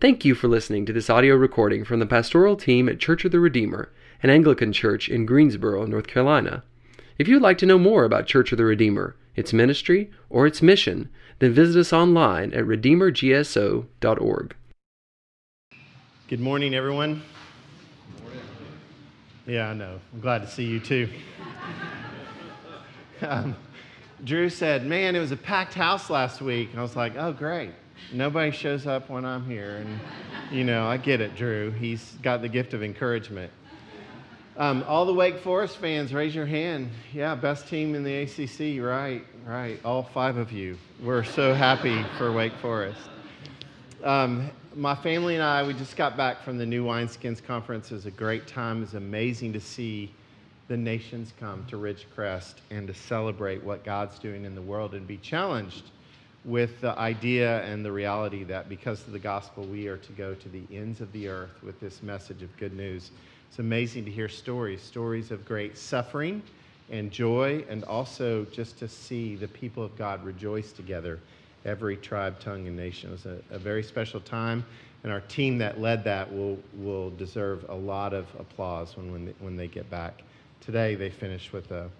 Thank 0.00 0.24
you 0.24 0.34
for 0.34 0.48
listening 0.48 0.86
to 0.86 0.94
this 0.94 1.10
audio 1.10 1.34
recording 1.34 1.84
from 1.84 2.00
the 2.00 2.06
pastoral 2.06 2.56
team 2.56 2.88
at 2.88 2.98
Church 2.98 3.26
of 3.26 3.32
the 3.32 3.38
Redeemer, 3.38 3.92
an 4.22 4.30
Anglican 4.30 4.72
church 4.72 5.10
in 5.10 5.26
Greensboro, 5.26 5.84
North 5.84 6.06
Carolina. 6.06 6.62
If 7.18 7.28
you'd 7.28 7.42
like 7.42 7.58
to 7.58 7.66
know 7.66 7.78
more 7.78 8.04
about 8.04 8.26
Church 8.26 8.50
of 8.50 8.56
the 8.56 8.64
Redeemer, 8.64 9.14
its 9.36 9.52
ministry, 9.52 10.10
or 10.30 10.46
its 10.46 10.62
mission, 10.62 11.10
then 11.38 11.52
visit 11.52 11.78
us 11.78 11.92
online 11.92 12.54
at 12.54 12.64
redeemergso.org. 12.64 14.56
Good 16.28 16.40
morning, 16.40 16.74
everyone. 16.74 17.22
Good 18.14 18.24
morning. 18.24 18.42
Yeah, 19.46 19.68
I 19.68 19.74
know. 19.74 20.00
I'm 20.14 20.20
glad 20.20 20.40
to 20.40 20.48
see 20.48 20.64
you 20.64 20.80
too. 20.80 21.10
um, 23.20 23.54
Drew 24.24 24.48
said, 24.48 24.86
Man, 24.86 25.14
it 25.14 25.20
was 25.20 25.32
a 25.32 25.36
packed 25.36 25.74
house 25.74 26.08
last 26.08 26.40
week. 26.40 26.70
And 26.70 26.78
I 26.78 26.82
was 26.82 26.96
like, 26.96 27.16
Oh, 27.18 27.34
great. 27.34 27.72
Nobody 28.12 28.50
shows 28.50 28.86
up 28.86 29.08
when 29.08 29.24
I'm 29.24 29.44
here. 29.44 29.76
And, 29.76 30.00
you 30.50 30.64
know, 30.64 30.86
I 30.86 30.96
get 30.96 31.20
it, 31.20 31.36
Drew. 31.36 31.70
He's 31.70 32.16
got 32.22 32.42
the 32.42 32.48
gift 32.48 32.74
of 32.74 32.82
encouragement. 32.82 33.52
Um, 34.56 34.84
all 34.86 35.06
the 35.06 35.14
Wake 35.14 35.38
Forest 35.38 35.78
fans, 35.78 36.12
raise 36.12 36.34
your 36.34 36.44
hand. 36.44 36.90
Yeah, 37.14 37.34
best 37.34 37.68
team 37.68 37.94
in 37.94 38.04
the 38.04 38.22
ACC, 38.22 38.82
right, 38.84 39.24
right. 39.46 39.80
All 39.84 40.02
five 40.02 40.36
of 40.36 40.52
you. 40.52 40.76
We're 41.02 41.24
so 41.24 41.54
happy 41.54 42.04
for 42.18 42.32
Wake 42.32 42.52
Forest. 42.60 43.00
Um, 44.02 44.50
my 44.74 44.94
family 44.94 45.34
and 45.34 45.42
I, 45.42 45.62
we 45.62 45.72
just 45.72 45.96
got 45.96 46.16
back 46.16 46.42
from 46.42 46.58
the 46.58 46.66
New 46.66 46.84
Wineskins 46.84 47.42
Conference. 47.42 47.90
It 47.90 47.94
was 47.94 48.06
a 48.06 48.10
great 48.10 48.46
time. 48.46 48.82
It's 48.82 48.94
amazing 48.94 49.52
to 49.54 49.60
see 49.60 50.12
the 50.68 50.76
nations 50.76 51.32
come 51.38 51.64
to 51.66 51.76
Ridgecrest 51.76 52.54
and 52.70 52.86
to 52.86 52.94
celebrate 52.94 53.62
what 53.62 53.84
God's 53.84 54.18
doing 54.18 54.44
in 54.44 54.54
the 54.54 54.62
world 54.62 54.94
and 54.94 55.06
be 55.06 55.16
challenged 55.16 55.90
with 56.44 56.80
the 56.80 56.98
idea 56.98 57.62
and 57.64 57.84
the 57.84 57.92
reality 57.92 58.44
that 58.44 58.68
because 58.68 59.06
of 59.06 59.12
the 59.12 59.18
gospel, 59.18 59.64
we 59.64 59.88
are 59.88 59.98
to 59.98 60.12
go 60.12 60.34
to 60.34 60.48
the 60.48 60.62
ends 60.72 61.00
of 61.00 61.12
the 61.12 61.28
earth 61.28 61.62
with 61.62 61.78
this 61.80 62.02
message 62.02 62.42
of 62.42 62.56
good 62.56 62.74
news. 62.74 63.10
It's 63.48 63.58
amazing 63.58 64.04
to 64.06 64.10
hear 64.10 64.28
stories, 64.28 64.80
stories 64.80 65.30
of 65.30 65.44
great 65.44 65.76
suffering 65.76 66.42
and 66.90 67.10
joy, 67.10 67.64
and 67.68 67.84
also 67.84 68.44
just 68.46 68.78
to 68.78 68.88
see 68.88 69.36
the 69.36 69.48
people 69.48 69.82
of 69.82 69.96
God 69.98 70.24
rejoice 70.24 70.72
together, 70.72 71.20
every 71.64 71.96
tribe, 71.96 72.40
tongue, 72.40 72.66
and 72.66 72.76
nation. 72.76 73.10
It 73.10 73.12
was 73.12 73.26
a, 73.26 73.38
a 73.50 73.58
very 73.58 73.82
special 73.82 74.20
time, 74.20 74.64
and 75.04 75.12
our 75.12 75.20
team 75.20 75.58
that 75.58 75.80
led 75.80 76.04
that 76.04 76.32
will, 76.32 76.58
will 76.78 77.10
deserve 77.10 77.66
a 77.68 77.74
lot 77.74 78.14
of 78.14 78.26
applause 78.38 78.96
when, 78.96 79.12
when, 79.12 79.26
they, 79.26 79.34
when 79.40 79.56
they 79.56 79.68
get 79.68 79.88
back. 79.90 80.22
Today, 80.60 80.94
they 80.94 81.10
finished 81.10 81.52
with 81.52 81.70
a 81.70 81.90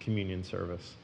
communion 0.00 0.42
service. 0.42 0.94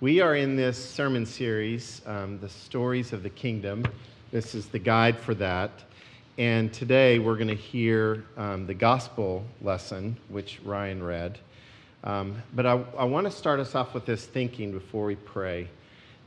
We 0.00 0.20
are 0.20 0.36
in 0.36 0.54
this 0.54 0.78
sermon 0.78 1.26
series, 1.26 2.02
um, 2.06 2.38
The 2.38 2.48
Stories 2.48 3.12
of 3.12 3.24
the 3.24 3.30
Kingdom. 3.30 3.84
This 4.30 4.54
is 4.54 4.66
the 4.66 4.78
guide 4.78 5.18
for 5.18 5.34
that. 5.34 5.72
And 6.38 6.72
today 6.72 7.18
we're 7.18 7.34
going 7.34 7.48
to 7.48 7.56
hear 7.56 8.24
um, 8.36 8.64
the 8.64 8.74
gospel 8.74 9.44
lesson, 9.60 10.16
which 10.28 10.60
Ryan 10.64 11.02
read. 11.02 11.40
Um, 12.04 12.40
but 12.54 12.64
I, 12.64 12.80
I 12.96 13.02
want 13.06 13.26
to 13.26 13.30
start 13.32 13.58
us 13.58 13.74
off 13.74 13.92
with 13.92 14.06
this 14.06 14.24
thinking 14.24 14.70
before 14.70 15.04
we 15.04 15.16
pray 15.16 15.66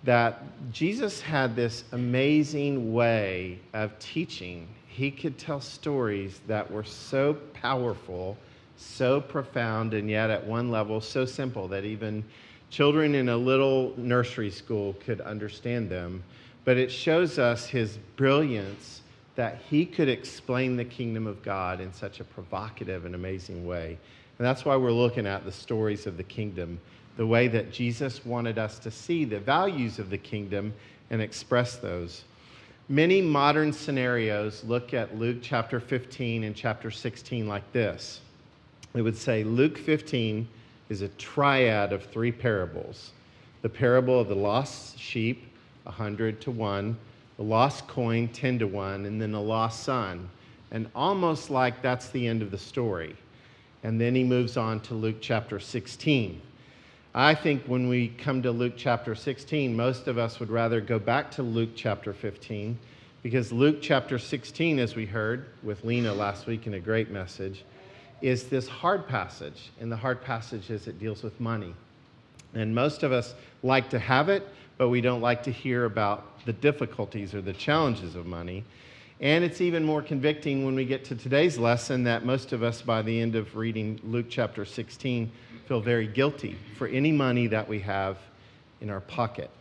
that 0.03 0.44
Jesus 0.73 1.22
had 1.22 1.55
this 1.55 1.86
amazing 1.94 2.92
way 2.92 3.58
of 3.72 3.97
teaching. 3.99 4.67
He 4.89 5.09
could 5.09 5.38
tell 5.38 5.61
stories 5.61 6.42
that 6.45 6.69
were 6.69 6.83
so 6.83 7.36
powerful, 7.53 8.36
so 8.75 9.22
profound, 9.22 9.94
and 9.94 10.09
yet 10.09 10.30
at 10.30 10.45
one 10.45 10.72
level 10.72 10.99
so 10.99 11.23
simple 11.23 11.69
that 11.69 11.86
even 11.86 12.25
children 12.72 13.14
in 13.14 13.30
a 13.30 13.38
little 13.38 13.94
nursery 13.97 14.50
school 14.50 14.95
could 15.05 15.22
understand 15.22 15.89
them. 15.89 16.23
But 16.64 16.77
it 16.77 16.91
shows 16.91 17.38
us 17.38 17.67
his 17.67 17.97
brilliance 18.16 19.02
that 19.36 19.59
he 19.69 19.86
could 19.86 20.09
explain 20.09 20.77
the 20.77 20.86
kingdom 20.86 21.27
of 21.27 21.44
God 21.44 21.81
in 21.81 21.94
such 21.94 22.19
a 22.19 22.23
provocative 22.23 23.05
and 23.05 23.14
amazing 23.14 23.67
way. 23.67 23.97
And 24.39 24.47
that's 24.47 24.66
why 24.66 24.75
we're 24.75 24.92
looking 24.92 25.27
at 25.27 25.45
the 25.45 25.52
stories 25.52 26.08
of 26.08 26.17
the 26.17 26.23
kingdom, 26.23 26.80
the 27.17 27.27
way 27.27 27.48
that 27.49 27.71
Jesus 27.71 28.26
wanted 28.26 28.58
us 28.58 28.80
to 28.80 28.92
see 28.92 29.26
the 29.26 29.39
values 29.39 29.99
of 29.99 30.09
the 30.09 30.17
kingdom 30.17 30.73
and 31.09 31.21
express 31.21 31.76
those. 31.76 32.23
Many 32.88 33.21
modern 33.21 33.73
scenarios 33.73 34.64
look 34.64 34.93
at 34.93 35.17
Luke 35.17 35.38
chapter 35.42 35.80
15 35.80 36.43
and 36.43 36.55
chapter 36.55 36.89
16 36.89 37.48
like 37.48 37.70
this. 37.73 38.21
It 38.93 39.02
would 39.02 39.17
say 39.17 39.43
Luke 39.43 39.77
15 39.77 40.48
is 40.91 41.02
a 41.02 41.07
triad 41.07 41.93
of 41.93 42.03
three 42.03 42.33
parables 42.33 43.11
the 43.61 43.69
parable 43.69 44.19
of 44.19 44.27
the 44.27 44.35
lost 44.35 44.99
sheep, 44.99 45.47
100 45.83 46.41
to 46.41 46.52
1, 46.52 46.97
the 47.37 47.43
lost 47.43 47.87
coin, 47.87 48.27
10 48.27 48.57
to 48.59 48.67
1, 48.67 49.05
and 49.05 49.21
then 49.21 49.31
the 49.31 49.39
lost 49.39 49.83
son. 49.83 50.27
And 50.71 50.89
almost 50.95 51.52
like 51.52 51.81
that's 51.83 52.09
the 52.09 52.27
end 52.27 52.41
of 52.41 52.49
the 52.49 52.57
story. 52.57 53.15
And 53.83 54.02
then 54.02 54.15
he 54.15 54.23
moves 54.23 54.57
on 54.57 54.79
to 54.81 54.95
Luke 54.95 55.17
chapter 55.21 55.59
16. 55.59 56.41
I 57.13 57.35
think 57.35 57.63
when 57.65 57.87
we 57.87 58.08
come 58.08 58.41
to 58.41 58.52
Luke 58.52 58.73
chapter 58.75 59.13
16, 59.13 59.75
most 59.75 60.08
of 60.08 60.17
us 60.17 60.39
would 60.39 60.49
rather 60.49 60.81
go 60.81 60.97
back 60.97 61.29
to 61.31 61.43
Luke 61.43 61.71
chapter 61.75 62.13
15 62.13 62.79
because 63.21 63.52
Luke 63.52 63.77
chapter 63.79 64.17
16, 64.17 64.79
as 64.79 64.95
we 64.95 65.05
heard 65.05 65.45
with 65.61 65.83
Lena 65.83 66.13
last 66.13 66.47
week 66.47 66.65
in 66.65 66.73
a 66.73 66.79
great 66.79 67.11
message, 67.11 67.63
is 68.21 68.45
this 68.45 68.67
hard 68.67 69.08
passage. 69.08 69.71
And 69.80 69.92
the 69.92 69.98
hard 69.98 70.21
passage 70.21 70.70
is 70.70 70.87
it 70.87 70.99
deals 70.99 71.23
with 71.23 71.39
money. 71.39 71.73
And 72.54 72.76
most 72.76 73.04
of 73.04 73.11
us 73.11 73.33
like 73.64 73.89
to 73.92 73.99
have 73.99 74.30
it, 74.30 74.48
but 74.77 74.89
we 74.89 75.02
don't 75.02 75.21
like 75.21 75.43
to 75.43 75.52
hear 75.52 75.86
about 75.86 76.45
the 76.45 76.54
difficulties 76.54 77.33
or 77.33 77.42
the 77.42 77.54
challenges 77.54 78.15
of 78.15 78.26
money. 78.26 78.64
And 79.20 79.43
it's 79.43 79.61
even 79.61 79.83
more 79.83 80.02
convicting 80.02 80.65
when 80.65 80.73
we 80.73 80.83
get 80.83 81.05
to 81.05 81.15
today's 81.15 81.58
lesson 81.58 82.04
that 82.05 82.26
most 82.26 82.54
of 82.54 82.64
us, 82.64 82.82
by 82.82 83.04
the 83.04 83.21
end 83.21 83.36
of 83.36 83.55
reading 83.55 83.99
Luke 84.04 84.26
chapter 84.30 84.65
16, 84.65 85.32
feel 85.67 85.80
very 85.80 86.08
guilty 86.08 86.58
for 86.77 86.88
any 86.88 87.11
money 87.11 87.48
that 87.48 87.67
we 87.67 87.80
have 87.82 88.17
in 88.82 88.89
our 88.89 89.02
pocket. 89.02 89.52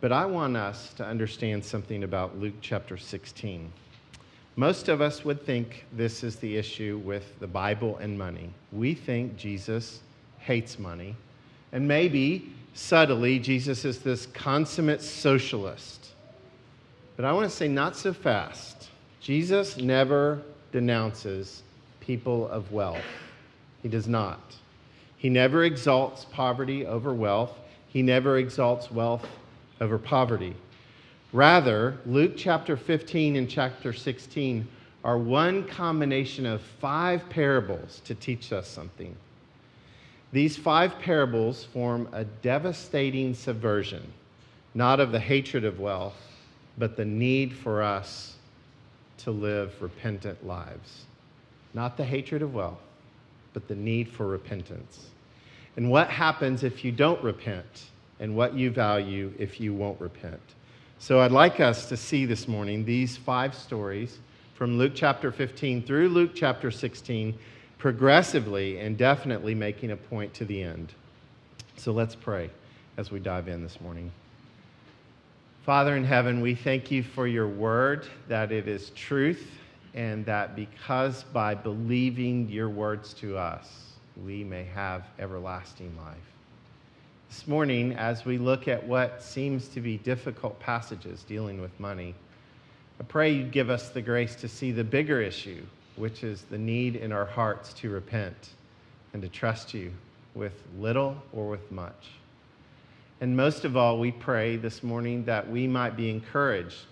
But 0.00 0.12
I 0.12 0.26
want 0.26 0.56
us 0.56 0.92
to 0.94 1.04
understand 1.04 1.64
something 1.64 2.02
about 2.02 2.38
Luke 2.38 2.54
chapter 2.60 2.96
16. 2.96 3.72
Most 4.58 4.88
of 4.88 5.00
us 5.00 5.24
would 5.24 5.46
think 5.46 5.84
this 5.92 6.24
is 6.24 6.34
the 6.34 6.56
issue 6.56 7.00
with 7.04 7.38
the 7.38 7.46
Bible 7.46 7.96
and 7.98 8.18
money. 8.18 8.50
We 8.72 8.92
think 8.92 9.36
Jesus 9.36 10.00
hates 10.40 10.80
money. 10.80 11.14
And 11.70 11.86
maybe 11.86 12.52
subtly, 12.74 13.38
Jesus 13.38 13.84
is 13.84 14.00
this 14.00 14.26
consummate 14.26 15.00
socialist. 15.00 16.08
But 17.14 17.24
I 17.24 17.30
want 17.30 17.48
to 17.48 17.56
say, 17.56 17.68
not 17.68 17.94
so 17.94 18.12
fast. 18.12 18.88
Jesus 19.20 19.76
never 19.76 20.42
denounces 20.72 21.62
people 22.00 22.48
of 22.48 22.72
wealth. 22.72 22.98
He 23.84 23.88
does 23.88 24.08
not. 24.08 24.40
He 25.18 25.28
never 25.28 25.62
exalts 25.62 26.24
poverty 26.32 26.84
over 26.84 27.14
wealth, 27.14 27.56
he 27.86 28.02
never 28.02 28.38
exalts 28.38 28.90
wealth 28.90 29.24
over 29.80 29.98
poverty. 29.98 30.56
Rather, 31.32 31.98
Luke 32.06 32.32
chapter 32.36 32.74
15 32.74 33.36
and 33.36 33.50
chapter 33.50 33.92
16 33.92 34.66
are 35.04 35.18
one 35.18 35.66
combination 35.66 36.46
of 36.46 36.62
five 36.62 37.28
parables 37.28 38.00
to 38.06 38.14
teach 38.14 38.50
us 38.50 38.66
something. 38.66 39.14
These 40.32 40.56
five 40.56 40.98
parables 40.98 41.64
form 41.64 42.08
a 42.12 42.24
devastating 42.24 43.34
subversion, 43.34 44.12
not 44.74 45.00
of 45.00 45.12
the 45.12 45.20
hatred 45.20 45.64
of 45.64 45.80
wealth, 45.80 46.16
but 46.78 46.96
the 46.96 47.04
need 47.04 47.52
for 47.52 47.82
us 47.82 48.36
to 49.18 49.30
live 49.30 49.82
repentant 49.82 50.46
lives. 50.46 51.04
Not 51.74 51.98
the 51.98 52.04
hatred 52.04 52.40
of 52.40 52.54
wealth, 52.54 52.80
but 53.52 53.68
the 53.68 53.74
need 53.74 54.08
for 54.08 54.26
repentance. 54.26 55.08
And 55.76 55.90
what 55.90 56.08
happens 56.08 56.64
if 56.64 56.84
you 56.84 56.92
don't 56.92 57.22
repent, 57.22 57.84
and 58.18 58.34
what 58.34 58.54
you 58.54 58.70
value 58.70 59.32
if 59.38 59.60
you 59.60 59.74
won't 59.74 60.00
repent. 60.00 60.40
So 61.00 61.20
I'd 61.20 61.30
like 61.30 61.60
us 61.60 61.88
to 61.90 61.96
see 61.96 62.26
this 62.26 62.48
morning 62.48 62.84
these 62.84 63.16
five 63.16 63.54
stories 63.54 64.18
from 64.54 64.78
Luke 64.78 64.92
chapter 64.96 65.30
15 65.30 65.82
through 65.84 66.08
Luke 66.08 66.32
chapter 66.34 66.72
16, 66.72 67.38
progressively 67.78 68.80
and 68.80 68.98
definitely 68.98 69.54
making 69.54 69.92
a 69.92 69.96
point 69.96 70.34
to 70.34 70.44
the 70.44 70.60
end. 70.60 70.92
So 71.76 71.92
let's 71.92 72.16
pray 72.16 72.50
as 72.96 73.12
we 73.12 73.20
dive 73.20 73.46
in 73.46 73.62
this 73.62 73.80
morning. 73.80 74.10
Father 75.64 75.96
in 75.96 76.02
heaven, 76.02 76.40
we 76.40 76.56
thank 76.56 76.90
you 76.90 77.04
for 77.04 77.28
your 77.28 77.46
word, 77.46 78.04
that 78.26 78.50
it 78.50 78.66
is 78.66 78.90
truth, 78.90 79.52
and 79.94 80.26
that 80.26 80.56
because 80.56 81.22
by 81.32 81.54
believing 81.54 82.48
your 82.48 82.68
words 82.68 83.14
to 83.14 83.38
us, 83.38 83.92
we 84.24 84.42
may 84.42 84.64
have 84.64 85.04
everlasting 85.20 85.96
life. 85.96 86.16
This 87.38 87.46
morning, 87.46 87.92
as 87.92 88.24
we 88.24 88.36
look 88.36 88.66
at 88.66 88.84
what 88.84 89.22
seems 89.22 89.68
to 89.68 89.80
be 89.80 89.96
difficult 89.98 90.58
passages 90.58 91.22
dealing 91.22 91.60
with 91.60 91.70
money, 91.78 92.16
I 92.98 93.04
pray 93.04 93.30
you 93.30 93.44
give 93.44 93.70
us 93.70 93.90
the 93.90 94.02
grace 94.02 94.34
to 94.34 94.48
see 94.48 94.72
the 94.72 94.82
bigger 94.82 95.22
issue, 95.22 95.62
which 95.94 96.24
is 96.24 96.42
the 96.50 96.58
need 96.58 96.96
in 96.96 97.12
our 97.12 97.24
hearts 97.24 97.72
to 97.74 97.90
repent 97.90 98.54
and 99.12 99.22
to 99.22 99.28
trust 99.28 99.72
you 99.72 99.92
with 100.34 100.52
little 100.80 101.16
or 101.32 101.48
with 101.48 101.70
much. 101.70 102.08
And 103.20 103.36
most 103.36 103.64
of 103.64 103.76
all, 103.76 104.00
we 104.00 104.10
pray 104.10 104.56
this 104.56 104.82
morning 104.82 105.24
that 105.26 105.48
we 105.48 105.68
might 105.68 105.96
be 105.96 106.10
encouraged 106.10 106.86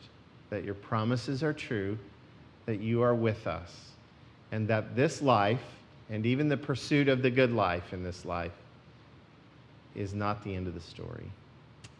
that 0.50 0.62
your 0.62 0.74
promises 0.74 1.42
are 1.42 1.52
true, 1.52 1.98
that 2.66 2.78
you 2.78 3.02
are 3.02 3.16
with 3.16 3.48
us, 3.48 3.90
and 4.52 4.68
that 4.68 4.94
this 4.94 5.20
life, 5.20 5.64
and 6.08 6.24
even 6.24 6.48
the 6.48 6.56
pursuit 6.56 7.08
of 7.08 7.20
the 7.20 7.30
good 7.30 7.50
life 7.50 7.92
in 7.92 8.04
this 8.04 8.24
life, 8.24 8.52
is 9.96 10.14
not 10.14 10.44
the 10.44 10.54
end 10.54 10.68
of 10.68 10.74
the 10.74 10.80
story. 10.80 11.30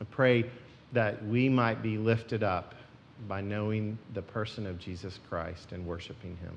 I 0.01 0.05
pray 0.05 0.45
that 0.93 1.25
we 1.27 1.49
might 1.49 1.83
be 1.83 1.99
lifted 1.99 2.43
up 2.43 2.75
by 3.27 3.41
knowing 3.41 3.99
the 4.15 4.23
person 4.23 4.67
of 4.67 4.79
Jesus 4.79 5.19
Christ 5.29 5.73
and 5.73 5.87
worshiping 5.87 6.37
him. 6.43 6.55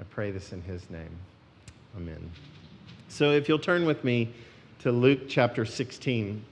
I 0.00 0.02
pray 0.04 0.30
this 0.30 0.52
in 0.52 0.62
his 0.62 0.88
name. 0.90 1.16
Amen. 1.96 2.30
So 3.08 3.30
if 3.30 3.48
you'll 3.48 3.58
turn 3.58 3.84
with 3.84 4.02
me 4.02 4.32
to 4.80 4.92
Luke 4.92 5.28
chapter 5.28 5.64
16. 5.64 6.44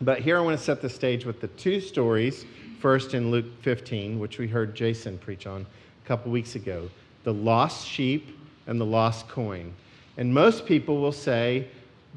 But 0.00 0.20
here 0.20 0.38
I 0.38 0.40
want 0.40 0.56
to 0.56 0.64
set 0.64 0.80
the 0.80 0.88
stage 0.88 1.24
with 1.24 1.40
the 1.40 1.48
two 1.48 1.80
stories. 1.80 2.44
First 2.80 3.12
in 3.12 3.32
Luke 3.32 3.46
15, 3.62 4.20
which 4.20 4.38
we 4.38 4.46
heard 4.46 4.74
Jason 4.74 5.18
preach 5.18 5.48
on 5.48 5.66
a 6.04 6.08
couple 6.08 6.30
weeks 6.30 6.54
ago 6.54 6.88
the 7.24 7.34
lost 7.34 7.86
sheep 7.86 8.38
and 8.66 8.80
the 8.80 8.86
lost 8.86 9.28
coin. 9.28 9.74
And 10.16 10.32
most 10.32 10.64
people 10.64 11.00
will 11.00 11.12
say 11.12 11.66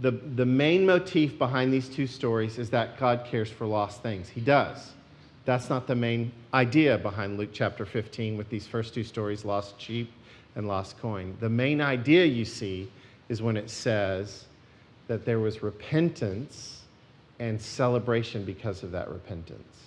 the, 0.02 0.12
the 0.12 0.46
main 0.46 0.86
motif 0.86 1.38
behind 1.38 1.72
these 1.72 1.88
two 1.88 2.08
stories 2.08 2.58
is 2.58 2.70
that 2.72 3.00
God 3.00 3.26
cares 3.26 3.50
for 3.50 3.66
lost 3.66 4.02
things. 4.02 4.28
He 4.28 4.42
does. 4.42 4.92
That's 5.46 5.70
not 5.70 5.88
the 5.88 5.96
main 5.96 6.32
idea 6.54 6.98
behind 6.98 7.38
Luke 7.38 7.52
chapter 7.54 7.86
15 7.86 8.36
with 8.38 8.50
these 8.50 8.68
first 8.68 8.94
two 8.94 9.04
stories 9.04 9.46
lost 9.46 9.80
sheep 9.80 10.12
and 10.56 10.68
lost 10.68 10.98
coin. 11.00 11.38
The 11.40 11.50
main 11.50 11.82
idea 11.82 12.26
you 12.26 12.46
see 12.46 12.92
is 13.30 13.42
when 13.42 13.56
it 13.56 13.70
says 13.70 14.46
that 15.08 15.24
there 15.24 15.40
was 15.40 15.62
repentance 15.64 16.82
and 17.40 17.62
celebration 17.62 18.44
because 18.44 18.84
of 18.84 18.92
that 18.92 19.10
repentance. 19.10 19.78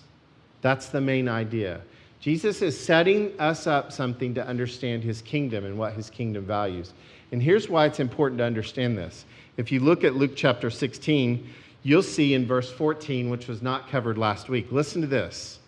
That's 0.60 0.88
the 0.88 1.00
main 1.00 1.28
idea. 1.28 1.80
Jesus 2.20 2.62
is 2.62 2.78
setting 2.78 3.38
us 3.38 3.66
up 3.66 3.92
something 3.92 4.34
to 4.34 4.46
understand 4.46 5.02
his 5.02 5.22
kingdom 5.22 5.64
and 5.64 5.78
what 5.78 5.92
his 5.92 6.10
kingdom 6.10 6.44
values. 6.44 6.92
And 7.30 7.42
here's 7.42 7.68
why 7.68 7.86
it's 7.86 8.00
important 8.00 8.38
to 8.38 8.44
understand 8.44 8.96
this. 8.96 9.24
If 9.58 9.72
you 9.72 9.80
look 9.80 10.04
at 10.04 10.14
Luke 10.14 10.36
chapter 10.36 10.70
16, 10.70 11.44
you'll 11.82 12.02
see 12.04 12.32
in 12.32 12.46
verse 12.46 12.72
14, 12.72 13.28
which 13.28 13.48
was 13.48 13.60
not 13.60 13.90
covered 13.90 14.16
last 14.16 14.48
week, 14.48 14.70
listen 14.70 15.00
to 15.00 15.08
this. 15.08 15.58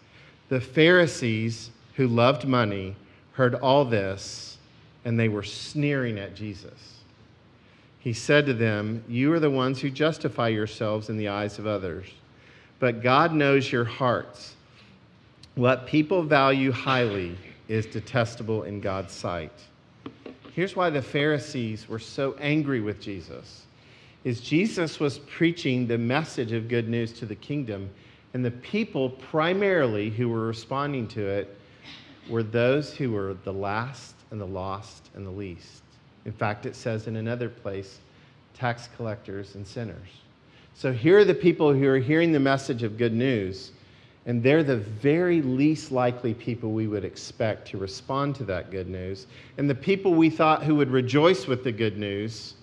The 0.48 0.60
Pharisees 0.60 1.70
who 1.96 2.06
loved 2.06 2.46
money 2.46 2.94
heard 3.32 3.56
all 3.56 3.84
this, 3.84 4.58
and 5.04 5.18
they 5.18 5.28
were 5.28 5.42
sneering 5.42 6.20
at 6.20 6.36
Jesus. 6.36 7.00
He 7.98 8.12
said 8.12 8.46
to 8.46 8.54
them, 8.54 9.02
You 9.08 9.32
are 9.32 9.40
the 9.40 9.50
ones 9.50 9.80
who 9.80 9.90
justify 9.90 10.48
yourselves 10.48 11.10
in 11.10 11.16
the 11.16 11.26
eyes 11.26 11.58
of 11.58 11.66
others, 11.66 12.06
but 12.78 13.02
God 13.02 13.34
knows 13.34 13.72
your 13.72 13.84
hearts. 13.84 14.54
What 15.56 15.86
people 15.86 16.22
value 16.22 16.70
highly 16.70 17.36
is 17.66 17.86
detestable 17.86 18.62
in 18.62 18.80
God's 18.80 19.12
sight. 19.12 19.52
Here's 20.52 20.76
why 20.76 20.90
the 20.90 21.02
Pharisees 21.02 21.88
were 21.88 21.98
so 21.98 22.36
angry 22.38 22.80
with 22.80 23.00
Jesus 23.00 23.66
is 24.24 24.40
Jesus 24.40 25.00
was 25.00 25.18
preaching 25.18 25.86
the 25.86 25.96
message 25.96 26.52
of 26.52 26.68
good 26.68 26.88
news 26.88 27.12
to 27.14 27.26
the 27.26 27.34
kingdom, 27.34 27.88
and 28.34 28.44
the 28.44 28.50
people 28.50 29.10
primarily 29.10 30.10
who 30.10 30.28
were 30.28 30.46
responding 30.46 31.08
to 31.08 31.26
it 31.26 31.56
were 32.28 32.42
those 32.42 32.94
who 32.94 33.12
were 33.12 33.34
the 33.44 33.52
last 33.52 34.14
and 34.30 34.40
the 34.40 34.46
lost 34.46 35.08
and 35.14 35.26
the 35.26 35.30
least. 35.30 35.82
In 36.26 36.32
fact, 36.32 36.66
it 36.66 36.76
says 36.76 37.06
in 37.06 37.16
another 37.16 37.48
place, 37.48 37.98
tax 38.54 38.88
collectors 38.96 39.54
and 39.54 39.66
sinners. 39.66 40.08
So 40.74 40.92
here 40.92 41.18
are 41.18 41.24
the 41.24 41.34
people 41.34 41.72
who 41.72 41.88
are 41.88 41.98
hearing 41.98 42.30
the 42.30 42.40
message 42.40 42.82
of 42.82 42.98
good 42.98 43.14
news, 43.14 43.72
and 44.26 44.42
they're 44.42 44.62
the 44.62 44.76
very 44.76 45.40
least 45.40 45.90
likely 45.90 46.34
people 46.34 46.72
we 46.72 46.86
would 46.86 47.04
expect 47.06 47.66
to 47.68 47.78
respond 47.78 48.34
to 48.36 48.44
that 48.44 48.70
good 48.70 48.88
news. 48.88 49.26
And 49.56 49.68
the 49.68 49.74
people 49.74 50.14
we 50.14 50.28
thought 50.28 50.62
who 50.62 50.74
would 50.76 50.90
rejoice 50.90 51.46
with 51.46 51.64
the 51.64 51.72
good 51.72 51.96
news 51.96 52.54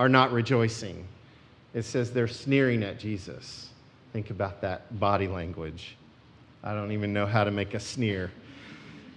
are 0.00 0.08
not 0.08 0.32
rejoicing. 0.32 1.06
It 1.74 1.82
says 1.82 2.10
they're 2.10 2.26
sneering 2.26 2.82
at 2.82 2.98
Jesus. 2.98 3.68
Think 4.14 4.30
about 4.30 4.62
that 4.62 4.98
body 4.98 5.28
language. 5.28 5.94
I 6.64 6.72
don't 6.72 6.92
even 6.92 7.12
know 7.12 7.26
how 7.26 7.44
to 7.44 7.50
make 7.50 7.74
a 7.74 7.80
sneer. 7.80 8.30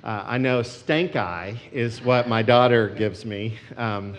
Uh, 0.04 0.26
I 0.28 0.38
know 0.38 0.62
stank 0.62 1.16
eye 1.16 1.58
is 1.72 2.02
what 2.02 2.28
my 2.28 2.42
daughter 2.42 2.90
gives 2.90 3.24
me. 3.24 3.58
Um, 3.78 4.18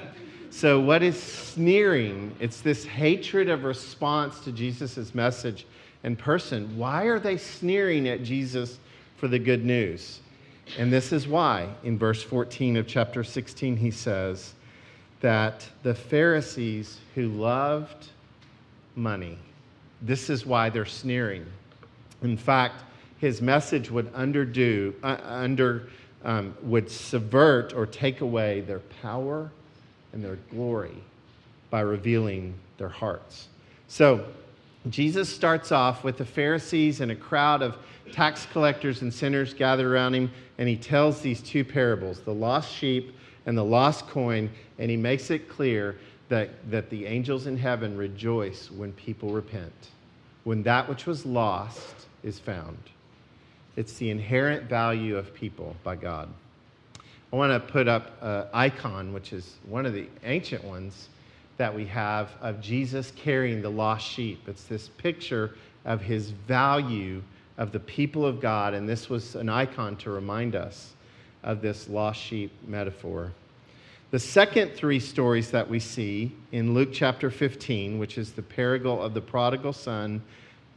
so, 0.49 0.81
what 0.81 1.03
is 1.03 1.23
sneering? 1.23 2.35
It's 2.41 2.63
this 2.63 2.87
hatred 2.87 3.51
of 3.51 3.65
response 3.65 4.41
to 4.41 4.51
Jesus' 4.51 5.15
message 5.15 5.67
and 6.03 6.19
person. 6.19 6.79
Why 6.79 7.03
are 7.05 7.19
they 7.19 7.37
sneering 7.37 8.09
at 8.09 8.23
Jesus 8.23 8.79
for 9.19 9.29
the 9.29 9.39
good 9.39 9.67
news? 9.67 10.21
And 10.79 10.91
this 10.91 11.13
is 11.13 11.29
why. 11.29 11.69
In 11.83 11.99
verse 11.99 12.23
14 12.23 12.79
of 12.79 12.87
chapter 12.87 13.23
16, 13.23 13.77
he 13.77 13.91
says, 13.91 14.55
that 15.21 15.67
the 15.83 15.95
Pharisees 15.95 16.99
who 17.15 17.29
loved 17.29 18.09
money, 18.97 19.39
this 20.03 20.29
is 20.31 20.45
why 20.45 20.71
they're 20.71 20.85
sneering. 20.85 21.47
In 22.23 22.37
fact, 22.37 22.83
his 23.19 23.41
message 23.41 23.91
would 23.91 24.13
underdo, 24.13 24.95
uh, 25.03 25.17
under, 25.25 25.89
um, 26.25 26.55
would 26.63 26.91
subvert 26.91 27.73
or 27.73 27.87
take 27.87 28.21
away 28.21 28.61
their 28.61 28.81
power 29.03 29.51
and 30.13 30.23
their 30.23 30.37
glory 30.51 30.97
by 31.71 31.81
revealing 31.81 32.55
their 32.79 32.89
hearts. 32.89 33.49
So, 33.89 34.27
Jesus 34.91 35.35
starts 35.35 35.73
off 35.73 36.05
with 36.05 36.19
the 36.19 36.27
Pharisees 36.27 37.01
and 37.01 37.11
a 37.11 37.17
crowd 37.17 37.63
of 37.63 37.79
tax 38.13 38.47
collectors 38.53 39.01
and 39.01 39.13
sinners 39.13 39.55
gathered 39.55 39.91
around 39.91 40.15
him, 40.15 40.31
and 40.59 40.69
he 40.69 40.77
tells 40.77 41.21
these 41.21 41.41
two 41.41 41.65
parables 41.65 42.21
the 42.21 42.35
lost 42.35 42.71
sheep 42.71 43.15
and 43.47 43.57
the 43.57 43.65
lost 43.65 44.07
coin, 44.09 44.51
and 44.79 44.91
he 44.91 44.97
makes 44.97 45.31
it 45.31 45.49
clear 45.49 45.97
that, 46.29 46.51
that 46.71 46.91
the 46.91 47.07
angels 47.07 47.47
in 47.47 47.57
heaven 47.57 47.97
rejoice 47.97 48.71
when 48.71 48.93
people 48.93 49.31
repent, 49.31 49.91
when 50.45 50.63
that 50.63 50.89
which 50.89 51.07
was 51.07 51.27
lost 51.27 51.95
is 52.23 52.39
found. 52.39 52.79
It's 53.77 53.95
the 53.95 54.11
inherent 54.11 54.69
value 54.69 55.17
of 55.17 55.35
people 55.35 55.77
by 55.83 55.97
God. 55.97 56.29
I 57.33 57.37
want 57.37 57.53
to 57.53 57.73
put 57.73 57.89
up 57.89 58.13
an 58.23 58.47
icon, 58.55 59.13
which 59.13 59.33
is 59.33 59.57
one 59.67 59.87
of 59.87 59.93
the 59.93 60.07
ancient 60.23 60.63
ones 60.63 61.09
that 61.57 61.75
we 61.75 61.85
have 61.87 62.31
of 62.41 62.61
Jesus 62.61 63.13
carrying 63.17 63.61
the 63.61 63.71
lost 63.71 64.07
sheep. 64.07 64.49
It's 64.49 64.65
this 64.65 64.89
picture 64.89 65.57
of 65.85 66.01
his 66.01 66.31
value 66.31 67.23
of 67.59 67.73
the 67.73 67.81
people 67.81 68.25
of 68.25 68.41
God, 68.41 68.75
and 68.75 68.89
this 68.89 69.09
was 69.09 69.35
an 69.35 69.49
icon 69.49 69.97
to 69.99 70.11
remind 70.11 70.57
us 70.57 70.94
of 71.45 71.61
this 71.61 71.89
lost 71.89 72.21
sheep 72.21 72.51
metaphor. 72.67 73.33
The 74.11 74.19
second 74.19 74.73
three 74.75 75.01
stories 75.01 75.51
that 75.51 75.69
we 75.69 75.79
see 75.79 76.33
in 76.53 76.75
Luke 76.75 76.91
chapter 76.93 77.31
15, 77.31 77.99
which 77.99 78.19
is 78.19 78.33
the 78.33 78.43
parable 78.43 79.03
of 79.03 79.15
the 79.15 79.21
prodigal 79.21 79.73
son, 79.73 80.23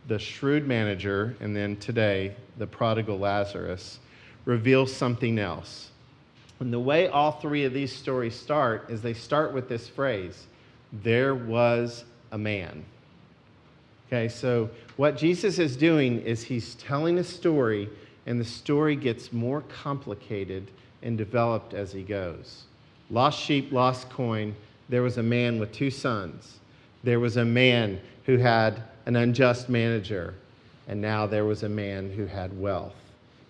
the 0.07 0.19
shrewd 0.19 0.67
manager, 0.67 1.36
and 1.39 1.55
then 1.55 1.75
today, 1.77 2.36
the 2.57 2.67
prodigal 2.67 3.19
Lazarus, 3.19 4.00
reveals 4.45 4.95
something 4.95 5.38
else. 5.39 5.91
And 6.59 6.74
the 6.74 6.79
way 6.79 7.07
all 7.07 7.33
three 7.33 7.65
of 7.65 7.74
these 7.74 7.93
stories 7.93 8.36
start 8.36 8.89
is 8.89 9.01
they 9.01 9.13
start 9.13 9.53
with 9.53 9.69
this 9.69 9.88
phrase 9.88 10.47
there 11.03 11.36
was 11.36 12.05
a 12.31 12.38
man. 12.38 12.83
Okay, 14.07 14.29
so 14.29 14.69
what 14.95 15.17
Jesus 15.17 15.59
is 15.59 15.75
doing 15.75 16.21
is 16.21 16.41
he's 16.43 16.75
telling 16.75 17.17
a 17.19 17.24
story 17.24 17.89
and 18.27 18.39
the 18.39 18.46
story 18.46 18.96
gets 18.96 19.34
more 19.34 19.62
complicated 19.62 20.69
and 21.01 21.17
developed 21.17 21.74
as 21.74 21.93
he 21.93 22.03
goes. 22.03 22.65
Lost 23.10 23.39
sheep, 23.39 23.72
lost 23.72 24.10
coin. 24.10 24.53
There 24.89 25.01
was 25.01 25.17
a 25.17 25.24
man 25.24 25.60
with 25.60 25.72
two 25.72 25.89
sons. 25.89 26.60
There 27.03 27.22
was 27.22 27.38
a 27.38 27.46
man 27.46 28.00
who 28.25 28.38
had 28.38 28.84
an 29.05 29.15
unjust 29.15 29.69
manager. 29.69 30.36
And 30.89 31.01
now 31.01 31.25
there 31.25 31.46
was 31.46 31.63
a 31.63 31.69
man 31.69 32.12
who 32.12 32.25
had 32.25 32.57
wealth. 32.60 32.96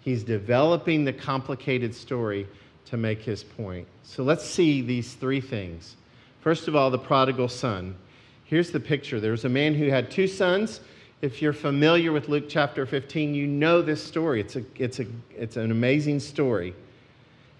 He's 0.01 0.23
developing 0.23 1.03
the 1.03 1.13
complicated 1.13 1.93
story 1.93 2.47
to 2.85 2.97
make 2.97 3.21
his 3.21 3.43
point. 3.43 3.87
So 4.03 4.23
let's 4.23 4.45
see 4.45 4.81
these 4.81 5.13
three 5.15 5.41
things. 5.41 5.95
First 6.41 6.67
of 6.67 6.75
all, 6.75 6.91
the 6.91 6.99
prodigal 6.99 7.49
son. 7.49 7.95
Here's 8.45 8.71
the 8.71 8.79
picture 8.79 9.19
there 9.19 9.31
was 9.31 9.43
a 9.43 9.49
man 9.49 9.73
who 9.73 9.89
had 9.89 10.11
two 10.11 10.27
sons. 10.27 10.81
If 11.21 11.41
you're 11.41 11.53
familiar 11.53 12.11
with 12.11 12.29
Luke 12.29 12.45
chapter 12.47 12.85
15, 12.85 13.33
you 13.33 13.47
know 13.47 13.81
this 13.81 14.03
story. 14.03 14.39
It's, 14.39 14.55
a, 14.55 14.63
it's, 14.75 14.99
a, 14.99 15.05
it's 15.35 15.57
an 15.57 15.71
amazing 15.71 16.19
story. 16.19 16.75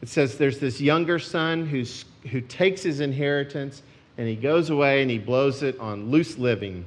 It 0.02 0.10
says 0.10 0.38
there's 0.38 0.60
this 0.60 0.80
younger 0.80 1.18
son 1.18 1.66
who's, 1.66 2.06
who 2.30 2.40
takes 2.42 2.84
his 2.84 3.00
inheritance 3.00 3.82
and 4.20 4.28
he 4.28 4.36
goes 4.36 4.70
away 4.70 5.02
and 5.02 5.10
he 5.10 5.18
blows 5.18 5.64
it 5.64 5.80
on 5.80 6.12
loose 6.12 6.38
living. 6.38 6.86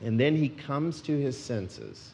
And 0.00 0.20
then 0.20 0.36
he 0.36 0.50
comes 0.50 1.00
to 1.02 1.18
his 1.18 1.36
senses. 1.36 2.12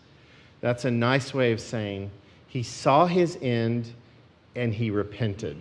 That's 0.63 0.87
a 0.87 0.91
nice 0.91 1.35
way 1.35 1.53
of 1.53 1.61
saying 1.61 2.11
he 2.49 2.63
saw 2.63 3.05
his 3.05 3.37
end 3.43 3.93
and 4.57 4.73
he 4.73 4.91
repented. 4.91 5.59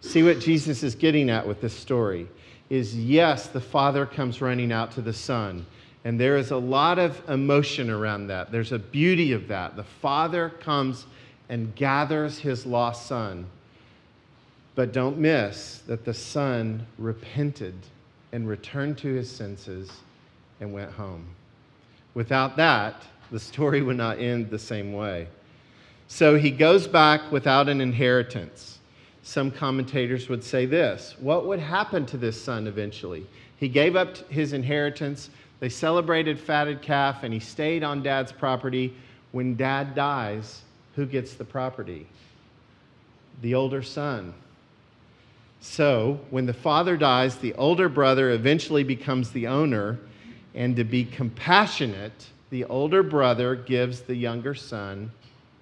See 0.00 0.24
what 0.24 0.40
Jesus 0.40 0.82
is 0.82 0.96
getting 0.96 1.30
at 1.30 1.46
with 1.46 1.60
this 1.60 1.74
story 1.74 2.26
is 2.70 2.96
yes, 2.96 3.46
the 3.46 3.60
father 3.60 4.04
comes 4.04 4.40
running 4.40 4.72
out 4.72 4.90
to 4.92 5.00
the 5.00 5.12
son 5.12 5.64
and 6.04 6.18
there 6.18 6.36
is 6.36 6.50
a 6.50 6.56
lot 6.56 6.98
of 6.98 7.20
emotion 7.28 7.90
around 7.90 8.28
that. 8.28 8.50
There's 8.50 8.72
a 8.72 8.78
beauty 8.78 9.32
of 9.32 9.48
that. 9.48 9.76
The 9.76 9.84
Father 9.84 10.48
comes 10.48 11.06
and 11.48 11.74
gathers 11.74 12.38
his 12.38 12.64
lost 12.64 13.06
son. 13.06 13.46
But 14.74 14.92
don't 14.92 15.18
miss 15.18 15.82
that 15.86 16.04
the 16.04 16.14
son 16.14 16.86
repented 16.96 17.74
and 18.32 18.48
returned 18.48 18.96
to 18.98 19.08
his 19.08 19.30
senses 19.30 19.90
and 20.60 20.72
went 20.72 20.92
home. 20.92 21.26
Without 22.14 22.56
that, 22.56 23.02
the 23.30 23.40
story 23.40 23.82
would 23.82 23.96
not 23.96 24.18
end 24.18 24.50
the 24.50 24.58
same 24.58 24.92
way. 24.92 25.28
So 26.08 26.36
he 26.36 26.50
goes 26.50 26.88
back 26.88 27.30
without 27.30 27.68
an 27.68 27.80
inheritance. 27.80 28.78
Some 29.22 29.50
commentators 29.50 30.28
would 30.28 30.42
say 30.42 30.66
this 30.66 31.14
What 31.20 31.46
would 31.46 31.60
happen 31.60 32.06
to 32.06 32.16
this 32.16 32.40
son 32.40 32.66
eventually? 32.66 33.26
He 33.56 33.68
gave 33.68 33.94
up 33.94 34.16
his 34.30 34.52
inheritance, 34.52 35.30
they 35.60 35.68
celebrated 35.68 36.40
fatted 36.40 36.82
calf, 36.82 37.22
and 37.22 37.32
he 37.32 37.40
stayed 37.40 37.84
on 37.84 38.02
dad's 38.02 38.32
property. 38.32 38.94
When 39.32 39.56
dad 39.56 39.94
dies, 39.94 40.62
who 40.96 41.06
gets 41.06 41.34
the 41.34 41.44
property? 41.44 42.06
The 43.42 43.54
older 43.54 43.82
son. 43.82 44.34
So, 45.60 46.18
when 46.30 46.46
the 46.46 46.54
father 46.54 46.96
dies, 46.96 47.36
the 47.36 47.52
older 47.54 47.90
brother 47.90 48.30
eventually 48.30 48.82
becomes 48.82 49.30
the 49.30 49.46
owner, 49.46 49.98
and 50.54 50.74
to 50.76 50.84
be 50.84 51.04
compassionate, 51.04 52.28
the 52.48 52.64
older 52.64 53.02
brother 53.02 53.54
gives 53.54 54.00
the 54.00 54.16
younger 54.16 54.54
son 54.54 55.12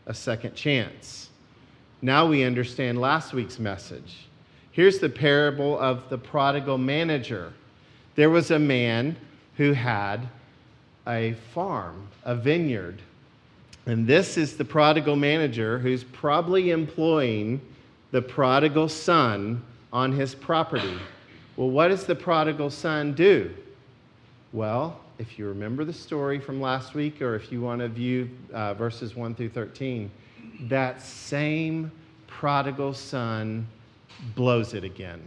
a 0.07 0.14
second 0.14 0.55
chance. 0.55 1.31
Now 2.00 2.26
we 2.26 2.45
understand 2.45 3.00
last 3.00 3.33
week's 3.33 3.59
message. 3.59 4.28
Here's 4.71 5.00
the 5.00 5.09
parable 5.09 5.76
of 5.78 6.09
the 6.09 6.19
prodigal 6.19 6.78
manager. 6.78 7.52
There 8.14 8.31
was 8.31 8.52
a 8.52 8.59
man 8.59 9.17
who 9.58 9.72
had 9.72 10.26
a 11.06 11.34
farm, 11.52 12.08
a 12.24 12.34
vineyard. 12.34 13.02
And 13.86 14.06
this 14.06 14.38
is 14.38 14.56
the 14.56 14.64
prodigal 14.64 15.16
manager 15.16 15.78
who's 15.78 16.04
probably 16.04 16.70
employing 16.70 17.60
the 18.12 18.22
prodigal 18.22 18.88
son 18.88 19.62
on 19.92 20.12
his 20.12 20.34
property. 20.34 20.96
Well, 21.56 21.70
what 21.70 21.88
does 21.88 22.06
the 22.06 22.14
prodigal 22.14 22.70
son 22.70 23.14
do? 23.14 23.52
Well, 24.52 25.00
if 25.18 25.38
you 25.38 25.48
remember 25.48 25.84
the 25.84 25.92
story 25.92 26.38
from 26.38 26.60
last 26.60 26.94
week, 26.94 27.20
or 27.20 27.34
if 27.34 27.50
you 27.50 27.60
want 27.60 27.80
to 27.80 27.88
view 27.88 28.30
uh, 28.52 28.74
verses 28.74 29.16
1 29.16 29.34
through 29.34 29.50
13, 29.50 30.08
that 30.62 31.02
same 31.02 31.90
prodigal 32.28 32.94
son 32.94 33.66
blows 34.36 34.72
it 34.72 34.84
again. 34.84 35.20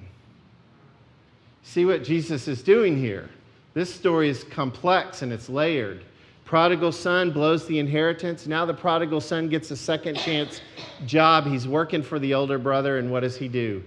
See 1.63 1.83
what 1.83 2.05
Jesus 2.05 2.47
is 2.47 2.63
doing 2.63 2.97
here? 2.97 3.29
This 3.73 3.93
story 3.93 4.29
is 4.29 4.43
complex 4.43 5.21
and 5.21 5.31
it's 5.31 5.47
layered. 5.47 6.03
Prodigal 6.43 6.91
son 6.91 7.31
blows 7.31 7.65
the 7.65 7.79
inheritance. 7.79 8.45
Now 8.45 8.65
the 8.65 8.73
prodigal 8.73 9.21
son 9.21 9.47
gets 9.47 9.71
a 9.71 9.77
second 9.77 10.15
chance 10.17 10.59
job. 11.05 11.45
He's 11.45 11.67
working 11.67 12.03
for 12.03 12.19
the 12.19 12.33
older 12.33 12.57
brother, 12.57 12.97
and 12.97 13.09
what 13.09 13.21
does 13.21 13.37
he 13.37 13.47
do? 13.47 13.81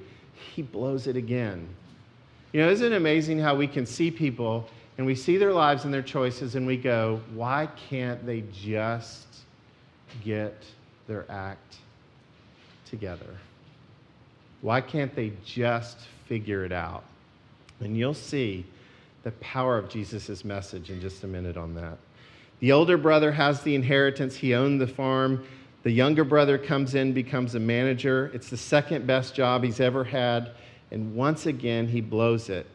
He 0.54 0.62
blows 0.62 1.06
it 1.06 1.16
again. 1.16 1.68
You 2.52 2.60
know, 2.62 2.70
isn't 2.70 2.92
it 2.92 2.96
amazing 2.96 3.38
how 3.38 3.54
we 3.54 3.66
can 3.66 3.84
see 3.84 4.10
people 4.10 4.66
and 4.96 5.06
we 5.06 5.14
see 5.14 5.36
their 5.36 5.52
lives 5.52 5.84
and 5.84 5.92
their 5.92 6.02
choices 6.02 6.54
and 6.54 6.66
we 6.66 6.76
go, 6.78 7.20
why 7.34 7.68
can't 7.90 8.24
they 8.24 8.44
just 8.52 9.26
get 10.24 10.64
their 11.06 11.30
act 11.30 11.76
together? 12.86 13.36
Why 14.62 14.80
can't 14.80 15.14
they 15.14 15.32
just 15.44 15.98
figure 16.26 16.64
it 16.64 16.72
out? 16.72 17.04
And 17.80 17.98
you'll 17.98 18.14
see 18.14 18.64
the 19.24 19.32
power 19.32 19.76
of 19.76 19.88
Jesus' 19.88 20.44
message 20.44 20.90
in 20.90 21.00
just 21.00 21.24
a 21.24 21.26
minute 21.26 21.56
on 21.56 21.74
that. 21.74 21.98
The 22.60 22.72
older 22.72 22.96
brother 22.96 23.32
has 23.32 23.62
the 23.62 23.74
inheritance, 23.74 24.36
he 24.36 24.54
owned 24.54 24.80
the 24.80 24.86
farm. 24.86 25.44
The 25.82 25.90
younger 25.90 26.24
brother 26.24 26.56
comes 26.56 26.94
in, 26.94 27.12
becomes 27.12 27.54
a 27.54 27.60
manager. 27.60 28.30
It's 28.32 28.48
the 28.48 28.56
second 28.56 29.06
best 29.06 29.34
job 29.34 29.64
he's 29.64 29.80
ever 29.80 30.02
had. 30.02 30.52
And 30.90 31.14
once 31.14 31.44
again, 31.44 31.86
he 31.86 32.00
blows 32.00 32.48
it. 32.48 32.66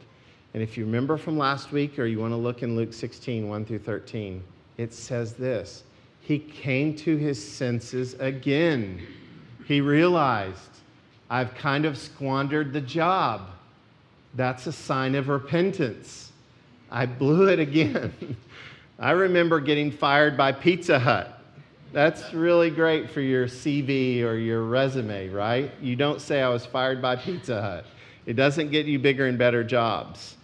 And 0.54 0.62
if 0.62 0.78
you 0.78 0.86
remember 0.86 1.18
from 1.18 1.38
last 1.38 1.72
week, 1.72 1.98
or 1.98 2.06
you 2.06 2.20
want 2.20 2.34
to 2.34 2.38
look 2.38 2.62
in 2.62 2.76
Luke 2.76 2.94
16, 2.94 3.48
1 3.48 3.66
through 3.66 3.80
13, 3.80 4.44
it 4.78 4.94
says 4.94 5.34
this 5.34 5.84
He 6.22 6.38
came 6.38 6.96
to 6.98 7.18
his 7.18 7.44
senses 7.44 8.14
again. 8.16 9.02
He 9.66 9.82
realized, 9.82 10.70
I've 11.30 11.54
kind 11.56 11.86
of 11.86 11.98
squandered 11.98 12.74
the 12.74 12.82
job. 12.82 13.50
That's 14.36 14.68
a 14.68 14.72
sign 14.72 15.16
of 15.16 15.30
repentance. 15.30 16.32
I 16.92 17.06
blew 17.06 17.50
it 17.50 17.60
again. 17.60 18.38
I 19.00 19.12
remember 19.12 19.60
getting 19.60 19.92
fired 19.92 20.36
by 20.36 20.52
Pizza 20.52 21.00
Hut. 21.00 21.42
That's 21.92 22.34
really 22.34 22.70
great 22.70 23.10
for 23.10 23.22
your 23.22 23.48
CV 23.48 24.24
or 24.24 24.36
your 24.36 24.64
resume, 24.64 25.30
right? 25.30 25.72
You 25.82 25.96
don't 25.96 26.22
say 26.22 26.42
I 26.42 26.50
was 26.50 26.66
fired 26.66 27.02
by 27.02 27.16
Pizza 27.16 27.62
Hut. 27.62 27.86
It 28.26 28.34
doesn't 28.34 28.72
get 28.72 28.86
you 28.86 29.00
bigger 29.00 29.28
and 29.28 29.38
better 29.38 29.64
jobs. 29.64 30.38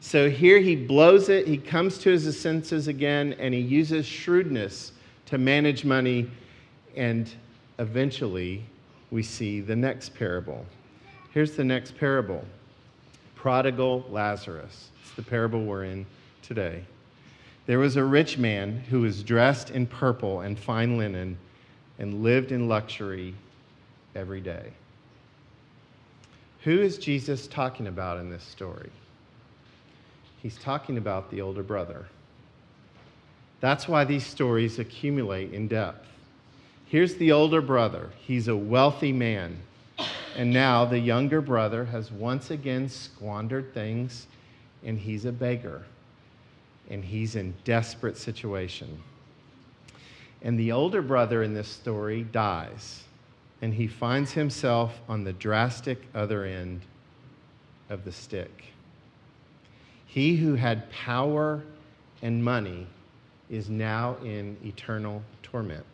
So 0.00 0.28
here 0.28 0.58
he 0.58 0.76
blows 0.76 1.28
it, 1.28 1.46
he 1.46 1.56
comes 1.56 1.98
to 1.98 2.10
his 2.10 2.38
senses 2.38 2.88
again, 2.88 3.34
and 3.38 3.54
he 3.54 3.60
uses 3.60 4.06
shrewdness 4.06 4.92
to 5.26 5.38
manage 5.38 5.84
money. 5.84 6.30
And 6.96 7.30
eventually, 7.78 8.64
we 9.10 9.22
see 9.22 9.60
the 9.60 9.76
next 9.76 10.14
parable. 10.14 10.66
Here's 11.32 11.52
the 11.52 11.64
next 11.64 11.96
parable 11.96 12.44
Prodigal 13.40 14.04
Lazarus. 14.10 14.90
It's 15.02 15.14
the 15.14 15.22
parable 15.22 15.64
we're 15.64 15.84
in 15.84 16.04
today. 16.42 16.84
There 17.64 17.78
was 17.78 17.96
a 17.96 18.04
rich 18.04 18.36
man 18.36 18.76
who 18.90 19.00
was 19.00 19.22
dressed 19.22 19.70
in 19.70 19.86
purple 19.86 20.40
and 20.40 20.58
fine 20.58 20.98
linen 20.98 21.38
and 21.98 22.22
lived 22.22 22.52
in 22.52 22.68
luxury 22.68 23.34
every 24.14 24.42
day. 24.42 24.72
Who 26.64 26.82
is 26.82 26.98
Jesus 26.98 27.46
talking 27.46 27.86
about 27.86 28.18
in 28.18 28.28
this 28.28 28.44
story? 28.44 28.90
He's 30.42 30.58
talking 30.58 30.98
about 30.98 31.30
the 31.30 31.40
older 31.40 31.62
brother. 31.62 32.08
That's 33.60 33.88
why 33.88 34.04
these 34.04 34.26
stories 34.26 34.78
accumulate 34.78 35.54
in 35.54 35.66
depth. 35.66 36.06
Here's 36.84 37.14
the 37.14 37.32
older 37.32 37.62
brother. 37.62 38.10
He's 38.18 38.48
a 38.48 38.56
wealthy 38.56 39.14
man. 39.14 39.56
And 40.36 40.52
now 40.52 40.84
the 40.84 40.98
younger 40.98 41.40
brother 41.40 41.84
has 41.86 42.10
once 42.10 42.50
again 42.50 42.88
squandered 42.88 43.74
things, 43.74 44.26
and 44.84 44.98
he's 44.98 45.24
a 45.24 45.32
beggar. 45.32 45.82
And 46.88 47.04
he's 47.04 47.36
in 47.36 47.54
desperate 47.64 48.16
situation. 48.16 49.02
And 50.42 50.58
the 50.58 50.72
older 50.72 51.02
brother 51.02 51.42
in 51.42 51.54
this 51.54 51.68
story 51.68 52.24
dies, 52.24 53.02
and 53.60 53.74
he 53.74 53.86
finds 53.86 54.32
himself 54.32 54.98
on 55.08 55.24
the 55.24 55.32
drastic 55.34 56.02
other 56.14 56.44
end 56.44 56.80
of 57.90 58.04
the 58.04 58.12
stick. 58.12 58.64
He 60.06 60.36
who 60.36 60.54
had 60.54 60.90
power 60.90 61.62
and 62.22 62.42
money 62.42 62.86
is 63.50 63.68
now 63.68 64.16
in 64.24 64.56
eternal 64.64 65.22
torment. 65.42 65.84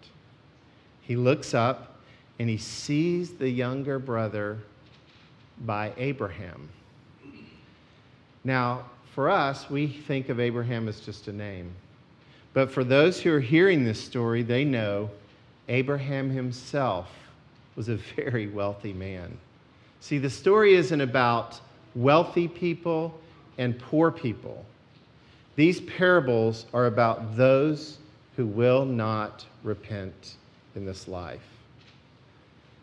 He 1.03 1.17
looks 1.17 1.55
up 1.55 1.96
and 2.39 2.49
he 2.49 2.59
sees 2.59 3.33
the 3.33 3.49
younger 3.49 3.99
brother 3.99 4.59
by 5.65 5.93
Abraham. 5.97 6.69
Now, 8.45 8.85
for 9.15 9.31
us, 9.31 9.71
we 9.71 9.87
think 9.87 10.29
of 10.29 10.39
Abraham 10.39 10.89
as 10.89 11.01
just 11.01 11.29
a 11.29 11.33
name. 11.33 11.75
But 12.53 12.71
for 12.71 12.85
those 12.85 13.21
who 13.21 13.33
are 13.33 13.41
hearing 13.41 13.85
this 13.85 14.03
story, 14.03 14.43
they 14.43 14.65
know 14.65 15.11
Abraham 15.69 16.31
himself 16.31 17.09
was 17.75 17.89
a 17.89 17.97
very 17.97 18.47
wealthy 18.49 18.93
man. 18.93 19.37
See, 20.01 20.19
the 20.19 20.31
story 20.31 20.75
isn't 20.75 21.01
about 21.01 21.61
wealthy 21.95 22.47
people 22.47 23.19
and 23.59 23.79
poor 23.79 24.11
people. 24.11 24.65
These 25.57 25.81
parables 25.81 26.67
are 26.75 26.87
about 26.87 27.37
those 27.37 27.99
who 28.37 28.47
will 28.47 28.85
not 28.85 29.47
repent 29.65 30.37
in 30.75 30.85
this 30.85 31.09
life. 31.09 31.56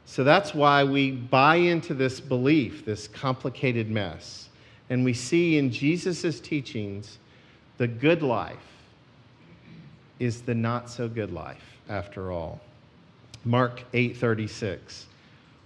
So 0.05 0.23
that's 0.23 0.53
why 0.53 0.83
we 0.83 1.11
buy 1.11 1.55
into 1.55 1.93
this 1.93 2.19
belief, 2.19 2.85
this 2.85 3.07
complicated 3.07 3.89
mess. 3.89 4.49
And 4.89 5.03
we 5.03 5.13
see 5.13 5.57
in 5.57 5.71
Jesus' 5.71 6.39
teachings 6.39 7.17
the 7.77 7.87
good 7.87 8.21
life 8.21 8.57
is 10.19 10.41
the 10.41 10.53
not 10.53 10.89
so 10.89 11.07
good 11.07 11.31
life 11.31 11.77
after 11.89 12.31
all. 12.31 12.61
Mark 13.45 13.83
8:36 13.93 15.05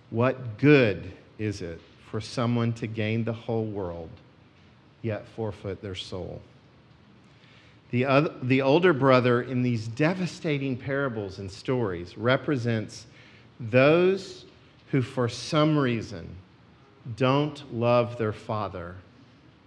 What 0.10 0.58
good 0.58 1.12
is 1.38 1.62
it 1.62 1.82
for 2.10 2.22
someone 2.22 2.74
to 2.74 2.88
gain 2.88 3.24
the 3.24 3.34
whole 3.34 3.66
world 3.66 4.10
yet 5.02 5.28
forfeit 5.36 5.82
their 5.82 5.96
soul. 5.96 6.42
The, 7.92 8.06
other, 8.06 8.34
the 8.44 8.62
older 8.62 8.94
brother 8.94 9.42
in 9.42 9.62
these 9.62 9.88
devastating 9.88 10.76
parables 10.76 11.40
and 11.40 11.50
stories 11.50 12.18
represents 12.18 13.06
those 13.60 14.46
who, 14.92 15.02
for 15.02 15.28
some 15.28 15.78
reason, 15.78 16.28
don't 17.16 17.74
love 17.74 18.18
their 18.18 18.34
father, 18.34 18.96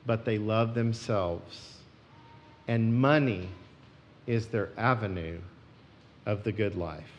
but 0.06 0.24
they 0.24 0.38
love 0.38 0.74
themselves. 0.74 1.76
And 2.68 2.94
money 2.94 3.48
is 4.26 4.46
their 4.46 4.70
avenue 4.76 5.40
of 6.26 6.44
the 6.44 6.52
good 6.52 6.76
life. 6.76 7.10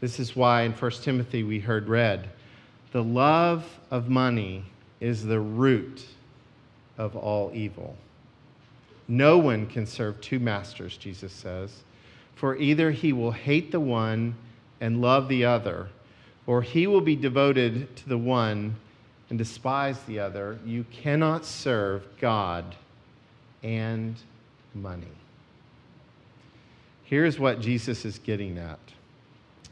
This 0.00 0.18
is 0.18 0.34
why 0.34 0.62
in 0.62 0.72
1 0.72 0.90
Timothy 1.02 1.42
we 1.42 1.60
heard 1.60 1.88
read, 1.88 2.30
the 2.92 3.02
love 3.02 3.64
of 3.90 4.08
money 4.08 4.64
is 5.00 5.24
the 5.24 5.40
root 5.40 6.04
of 6.98 7.16
all 7.16 7.50
evil. 7.54 7.96
No 9.08 9.38
one 9.38 9.66
can 9.66 9.86
serve 9.86 10.20
two 10.20 10.38
masters, 10.38 10.96
Jesus 10.96 11.32
says, 11.32 11.82
for 12.34 12.56
either 12.56 12.90
he 12.90 13.12
will 13.12 13.32
hate 13.32 13.72
the 13.72 13.80
one 13.80 14.34
and 14.82 15.00
love 15.00 15.28
the 15.28 15.44
other, 15.44 15.88
or 16.44 16.60
he 16.60 16.88
will 16.88 17.00
be 17.00 17.14
devoted 17.14 17.94
to 17.94 18.08
the 18.08 18.18
one 18.18 18.74
and 19.30 19.38
despise 19.38 20.02
the 20.02 20.18
other. 20.18 20.58
You 20.66 20.84
cannot 20.90 21.46
serve 21.46 22.02
God 22.20 22.74
and 23.62 24.16
money. 24.74 25.06
Here's 27.04 27.38
what 27.38 27.60
Jesus 27.60 28.04
is 28.04 28.18
getting 28.18 28.58
at. 28.58 28.80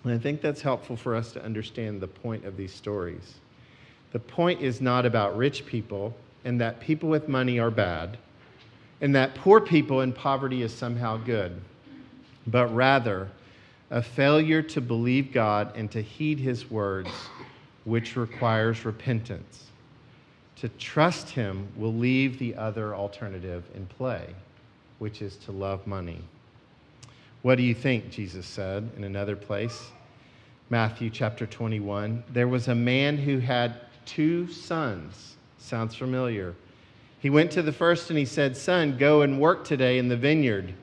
And 0.04 0.12
I 0.12 0.18
think 0.18 0.40
that's 0.40 0.62
helpful 0.62 0.96
for 0.96 1.16
us 1.16 1.32
to 1.32 1.44
understand 1.44 2.00
the 2.00 2.06
point 2.06 2.44
of 2.44 2.56
these 2.56 2.72
stories. 2.72 3.34
The 4.12 4.20
point 4.20 4.62
is 4.62 4.80
not 4.80 5.04
about 5.06 5.36
rich 5.36 5.66
people 5.66 6.14
and 6.44 6.60
that 6.60 6.78
people 6.80 7.08
with 7.08 7.28
money 7.28 7.58
are 7.58 7.70
bad 7.70 8.16
and 9.00 9.12
that 9.16 9.34
poor 9.34 9.60
people 9.60 10.02
in 10.02 10.12
poverty 10.12 10.62
is 10.62 10.72
somehow 10.72 11.16
good, 11.16 11.60
but 12.46 12.72
rather 12.72 13.28
a 13.90 14.00
failure 14.00 14.62
to 14.62 14.80
believe 14.80 15.32
God 15.32 15.72
and 15.76 15.90
to 15.90 16.00
heed 16.00 16.38
his 16.38 16.70
words, 16.70 17.10
which 17.84 18.16
requires 18.16 18.84
repentance. 18.84 19.64
To 20.56 20.68
trust 20.68 21.30
him 21.30 21.66
will 21.76 21.94
leave 21.94 22.38
the 22.38 22.54
other 22.54 22.94
alternative 22.94 23.64
in 23.74 23.86
play, 23.86 24.34
which 24.98 25.22
is 25.22 25.36
to 25.38 25.52
love 25.52 25.86
money. 25.86 26.20
What 27.42 27.56
do 27.56 27.62
you 27.62 27.74
think? 27.74 28.10
Jesus 28.10 28.46
said 28.46 28.88
in 28.96 29.04
another 29.04 29.34
place. 29.34 29.90
Matthew 30.68 31.10
chapter 31.10 31.46
21. 31.46 32.22
There 32.32 32.46
was 32.46 32.68
a 32.68 32.74
man 32.74 33.16
who 33.16 33.38
had 33.38 33.80
two 34.04 34.46
sons. 34.52 35.36
Sounds 35.58 35.94
familiar. 35.94 36.54
He 37.18 37.30
went 37.30 37.50
to 37.52 37.62
the 37.62 37.72
first 37.72 38.10
and 38.10 38.18
he 38.18 38.24
said, 38.24 38.56
Son, 38.56 38.96
go 38.96 39.22
and 39.22 39.40
work 39.40 39.64
today 39.64 39.98
in 39.98 40.08
the 40.08 40.16
vineyard. 40.16 40.74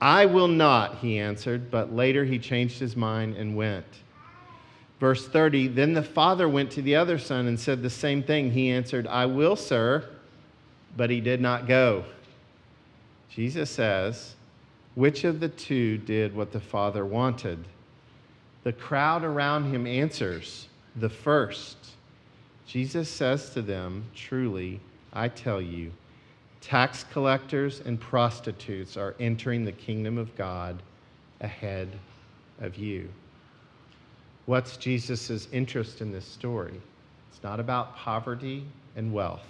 I 0.00 0.26
will 0.26 0.48
not, 0.48 0.98
he 0.98 1.18
answered, 1.18 1.70
but 1.70 1.94
later 1.94 2.24
he 2.24 2.38
changed 2.38 2.78
his 2.78 2.96
mind 2.96 3.36
and 3.36 3.54
went. 3.54 3.86
Verse 4.98 5.28
30 5.28 5.68
Then 5.68 5.94
the 5.94 6.02
father 6.02 6.48
went 6.48 6.70
to 6.72 6.82
the 6.82 6.96
other 6.96 7.18
son 7.18 7.46
and 7.46 7.58
said 7.58 7.82
the 7.82 7.90
same 7.90 8.22
thing. 8.22 8.52
He 8.52 8.70
answered, 8.70 9.06
I 9.06 9.26
will, 9.26 9.56
sir, 9.56 10.08
but 10.96 11.10
he 11.10 11.20
did 11.20 11.40
not 11.40 11.66
go. 11.66 12.04
Jesus 13.30 13.70
says, 13.70 14.34
which 14.94 15.24
of 15.24 15.40
the 15.40 15.48
two 15.48 15.98
did 15.98 16.34
what 16.34 16.52
the 16.52 16.60
Father 16.60 17.04
wanted? 17.06 17.58
The 18.64 18.72
crowd 18.72 19.24
around 19.24 19.72
him 19.72 19.86
answers, 19.86 20.68
The 20.96 21.08
first. 21.08 21.76
Jesus 22.66 23.08
says 23.08 23.50
to 23.54 23.62
them, 23.62 24.04
Truly, 24.14 24.80
I 25.12 25.28
tell 25.28 25.62
you, 25.62 25.92
tax 26.60 27.04
collectors 27.12 27.80
and 27.80 27.98
prostitutes 27.98 28.96
are 28.96 29.14
entering 29.18 29.64
the 29.64 29.72
kingdom 29.72 30.18
of 30.18 30.34
God 30.36 30.82
ahead 31.40 31.88
of 32.60 32.76
you. 32.76 33.08
What's 34.46 34.76
Jesus' 34.76 35.48
interest 35.52 36.00
in 36.00 36.12
this 36.12 36.26
story? 36.26 36.80
It's 37.30 37.42
not 37.42 37.60
about 37.60 37.96
poverty 37.96 38.64
and 38.96 39.12
wealth, 39.12 39.46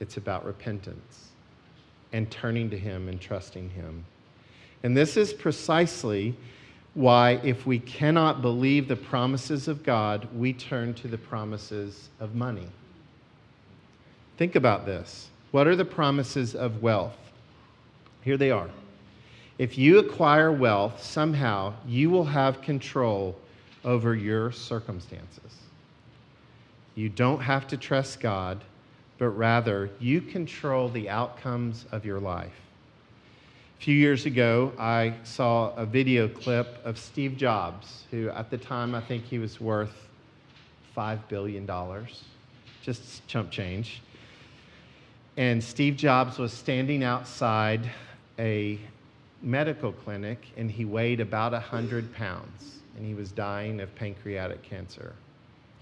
it's 0.00 0.16
about 0.16 0.44
repentance 0.44 1.28
and 2.12 2.30
turning 2.30 2.70
to 2.70 2.78
Him 2.78 3.08
and 3.08 3.20
trusting 3.20 3.70
Him. 3.70 4.04
And 4.82 4.96
this 4.96 5.16
is 5.16 5.32
precisely 5.32 6.34
why, 6.94 7.40
if 7.44 7.66
we 7.66 7.78
cannot 7.78 8.42
believe 8.42 8.88
the 8.88 8.96
promises 8.96 9.68
of 9.68 9.84
God, 9.84 10.26
we 10.34 10.52
turn 10.52 10.94
to 10.94 11.08
the 11.08 11.18
promises 11.18 12.08
of 12.18 12.34
money. 12.34 12.66
Think 14.38 14.56
about 14.56 14.86
this. 14.86 15.28
What 15.50 15.66
are 15.66 15.76
the 15.76 15.84
promises 15.84 16.54
of 16.54 16.82
wealth? 16.82 17.16
Here 18.22 18.36
they 18.36 18.50
are. 18.50 18.70
If 19.58 19.76
you 19.76 19.98
acquire 19.98 20.52
wealth, 20.52 21.02
somehow 21.02 21.74
you 21.86 22.08
will 22.08 22.24
have 22.24 22.62
control 22.62 23.36
over 23.84 24.14
your 24.14 24.52
circumstances. 24.52 25.56
You 26.94 27.08
don't 27.08 27.40
have 27.40 27.66
to 27.68 27.76
trust 27.76 28.20
God, 28.20 28.62
but 29.18 29.30
rather 29.30 29.90
you 29.98 30.20
control 30.20 30.88
the 30.88 31.10
outcomes 31.10 31.84
of 31.90 32.04
your 32.04 32.20
life. 32.20 32.54
A 33.78 33.82
few 33.82 33.94
years 33.94 34.26
ago, 34.26 34.72
I 34.78 35.14
saw 35.24 35.74
a 35.74 35.84
video 35.84 36.28
clip 36.28 36.78
of 36.84 36.98
Steve 36.98 37.36
Jobs, 37.36 38.04
who 38.10 38.28
at 38.30 38.50
the 38.50 38.58
time 38.58 38.94
I 38.94 39.00
think 39.00 39.24
he 39.24 39.38
was 39.38 39.60
worth 39.60 40.08
$5 40.96 41.18
billion, 41.28 41.68
just 42.82 43.26
chump 43.26 43.50
change. 43.50 44.02
And 45.36 45.62
Steve 45.62 45.96
Jobs 45.96 46.38
was 46.38 46.52
standing 46.52 47.04
outside 47.04 47.88
a 48.38 48.78
medical 49.42 49.92
clinic 49.92 50.46
and 50.56 50.70
he 50.70 50.84
weighed 50.84 51.20
about 51.20 51.52
100 51.52 52.14
pounds 52.14 52.80
and 52.96 53.06
he 53.06 53.14
was 53.14 53.32
dying 53.32 53.80
of 53.80 53.94
pancreatic 53.94 54.62
cancer. 54.62 55.14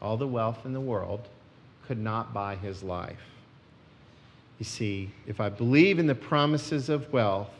All 0.00 0.16
the 0.16 0.28
wealth 0.28 0.64
in 0.64 0.72
the 0.72 0.80
world 0.80 1.28
could 1.86 1.98
not 1.98 2.32
buy 2.32 2.54
his 2.54 2.82
life. 2.82 3.18
You 4.58 4.64
see, 4.64 5.10
if 5.26 5.40
I 5.40 5.48
believe 5.48 5.98
in 5.98 6.06
the 6.06 6.14
promises 6.14 6.88
of 6.88 7.12
wealth, 7.12 7.50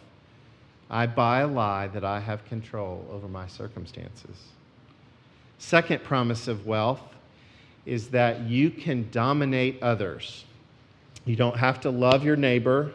I 0.90 1.06
buy 1.06 1.40
a 1.40 1.46
lie 1.46 1.88
that 1.88 2.04
I 2.04 2.20
have 2.20 2.44
control 2.44 3.06
over 3.10 3.28
my 3.28 3.46
circumstances. 3.46 4.36
Second 5.58 6.04
promise 6.04 6.48
of 6.48 6.66
wealth 6.66 7.02
is 7.84 8.08
that 8.08 8.42
you 8.42 8.70
can 8.70 9.08
dominate 9.10 9.82
others. 9.82 10.44
You 11.28 11.36
don't 11.36 11.58
have 11.58 11.82
to 11.82 11.90
love 11.90 12.24
your 12.24 12.36
neighbor, 12.36 12.90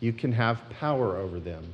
you 0.00 0.12
can 0.12 0.30
have 0.32 0.60
power 0.68 1.16
over 1.16 1.40
them. 1.40 1.64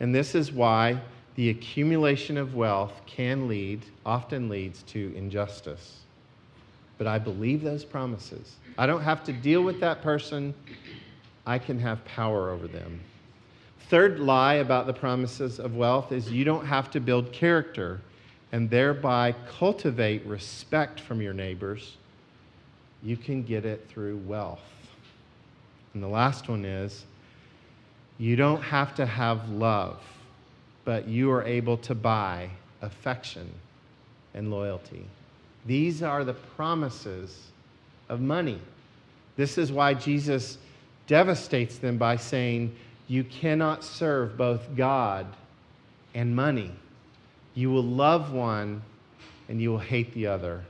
And 0.00 0.14
this 0.14 0.34
is 0.34 0.50
why 0.50 0.98
the 1.34 1.50
accumulation 1.50 2.38
of 2.38 2.54
wealth 2.54 3.02
can 3.04 3.46
lead, 3.46 3.84
often 4.06 4.48
leads 4.48 4.82
to 4.84 5.12
injustice. 5.14 5.98
But 6.96 7.06
I 7.06 7.18
believe 7.18 7.60
those 7.60 7.84
promises. 7.84 8.56
I 8.78 8.86
don't 8.86 9.02
have 9.02 9.22
to 9.24 9.34
deal 9.34 9.60
with 9.60 9.80
that 9.80 10.00
person, 10.00 10.54
I 11.44 11.58
can 11.58 11.78
have 11.78 12.02
power 12.06 12.48
over 12.48 12.66
them. 12.66 13.00
Third 13.90 14.20
lie 14.20 14.54
about 14.54 14.86
the 14.86 14.94
promises 14.94 15.60
of 15.60 15.76
wealth 15.76 16.10
is 16.10 16.32
you 16.32 16.46
don't 16.46 16.64
have 16.64 16.90
to 16.92 17.00
build 17.00 17.32
character 17.32 18.00
and 18.52 18.70
thereby 18.70 19.34
cultivate 19.58 20.24
respect 20.24 21.00
from 21.00 21.20
your 21.20 21.34
neighbors. 21.34 21.98
You 23.02 23.18
can 23.18 23.42
get 23.42 23.66
it 23.66 23.86
through 23.90 24.16
wealth. 24.24 24.73
And 25.94 26.02
the 26.02 26.08
last 26.08 26.48
one 26.48 26.64
is 26.64 27.04
you 28.18 28.36
don't 28.36 28.62
have 28.62 28.94
to 28.96 29.06
have 29.06 29.48
love, 29.48 30.00
but 30.84 31.08
you 31.08 31.30
are 31.30 31.44
able 31.44 31.76
to 31.78 31.94
buy 31.94 32.50
affection 32.82 33.50
and 34.34 34.50
loyalty. 34.50 35.06
These 35.66 36.02
are 36.02 36.24
the 36.24 36.34
promises 36.34 37.46
of 38.08 38.20
money. 38.20 38.60
This 39.36 39.56
is 39.56 39.72
why 39.72 39.94
Jesus 39.94 40.58
devastates 41.06 41.78
them 41.78 41.96
by 41.96 42.16
saying, 42.16 42.74
you 43.08 43.24
cannot 43.24 43.84
serve 43.84 44.36
both 44.36 44.74
God 44.76 45.26
and 46.14 46.34
money. 46.34 46.70
You 47.54 47.70
will 47.70 47.84
love 47.84 48.32
one 48.32 48.82
and 49.48 49.60
you 49.60 49.70
will 49.70 49.78
hate 49.78 50.12
the 50.14 50.26
other. 50.26 50.64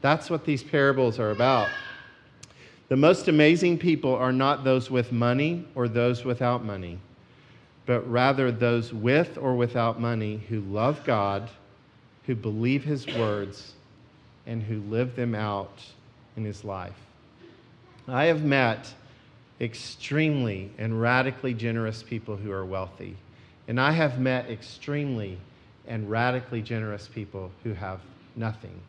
That's 0.00 0.30
what 0.30 0.44
these 0.44 0.62
parables 0.62 1.18
are 1.18 1.30
about. 1.30 1.68
The 2.90 2.96
most 2.96 3.28
amazing 3.28 3.78
people 3.78 4.16
are 4.16 4.32
not 4.32 4.64
those 4.64 4.90
with 4.90 5.12
money 5.12 5.64
or 5.76 5.86
those 5.86 6.24
without 6.24 6.64
money, 6.64 6.98
but 7.86 8.00
rather 8.10 8.50
those 8.50 8.92
with 8.92 9.38
or 9.38 9.54
without 9.54 10.00
money 10.00 10.42
who 10.48 10.58
love 10.62 11.04
God, 11.04 11.48
who 12.26 12.34
believe 12.34 12.82
his 12.82 13.06
words, 13.06 13.74
and 14.44 14.60
who 14.60 14.80
live 14.90 15.14
them 15.14 15.36
out 15.36 15.84
in 16.36 16.44
his 16.44 16.64
life. 16.64 16.98
I 18.08 18.24
have 18.24 18.42
met 18.42 18.92
extremely 19.60 20.72
and 20.76 21.00
radically 21.00 21.54
generous 21.54 22.02
people 22.02 22.36
who 22.36 22.50
are 22.50 22.66
wealthy. 22.66 23.14
And 23.68 23.80
I 23.80 23.92
have 23.92 24.18
met 24.18 24.50
extremely 24.50 25.38
and 25.86 26.10
radically 26.10 26.60
generous 26.60 27.06
people 27.06 27.52
who 27.62 27.72
have 27.72 28.00
nothing. 28.34 28.80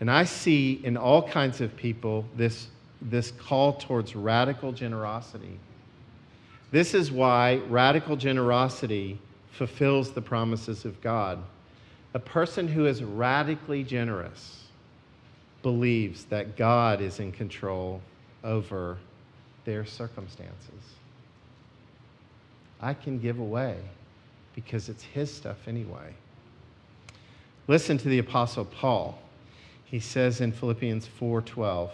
And 0.00 0.10
I 0.10 0.24
see 0.24 0.80
in 0.82 0.96
all 0.96 1.28
kinds 1.28 1.60
of 1.60 1.76
people 1.76 2.24
this, 2.36 2.68
this 3.02 3.30
call 3.30 3.74
towards 3.74 4.16
radical 4.16 4.72
generosity. 4.72 5.58
This 6.70 6.94
is 6.94 7.12
why 7.12 7.56
radical 7.68 8.16
generosity 8.16 9.18
fulfills 9.52 10.12
the 10.12 10.22
promises 10.22 10.84
of 10.84 11.00
God. 11.02 11.38
A 12.14 12.18
person 12.18 12.66
who 12.66 12.86
is 12.86 13.04
radically 13.04 13.84
generous 13.84 14.64
believes 15.62 16.24
that 16.24 16.56
God 16.56 17.00
is 17.00 17.20
in 17.20 17.30
control 17.32 18.00
over 18.42 18.96
their 19.64 19.84
circumstances. 19.84 20.94
I 22.80 22.94
can 22.94 23.18
give 23.18 23.38
away 23.38 23.76
because 24.54 24.88
it's 24.88 25.02
His 25.02 25.32
stuff 25.32 25.68
anyway. 25.68 26.14
Listen 27.68 27.98
to 27.98 28.08
the 28.08 28.18
apostle 28.18 28.64
Paul. 28.64 29.18
He 29.90 29.98
says 29.98 30.40
in 30.40 30.52
Philippians 30.52 31.08
4:12, 31.20 31.90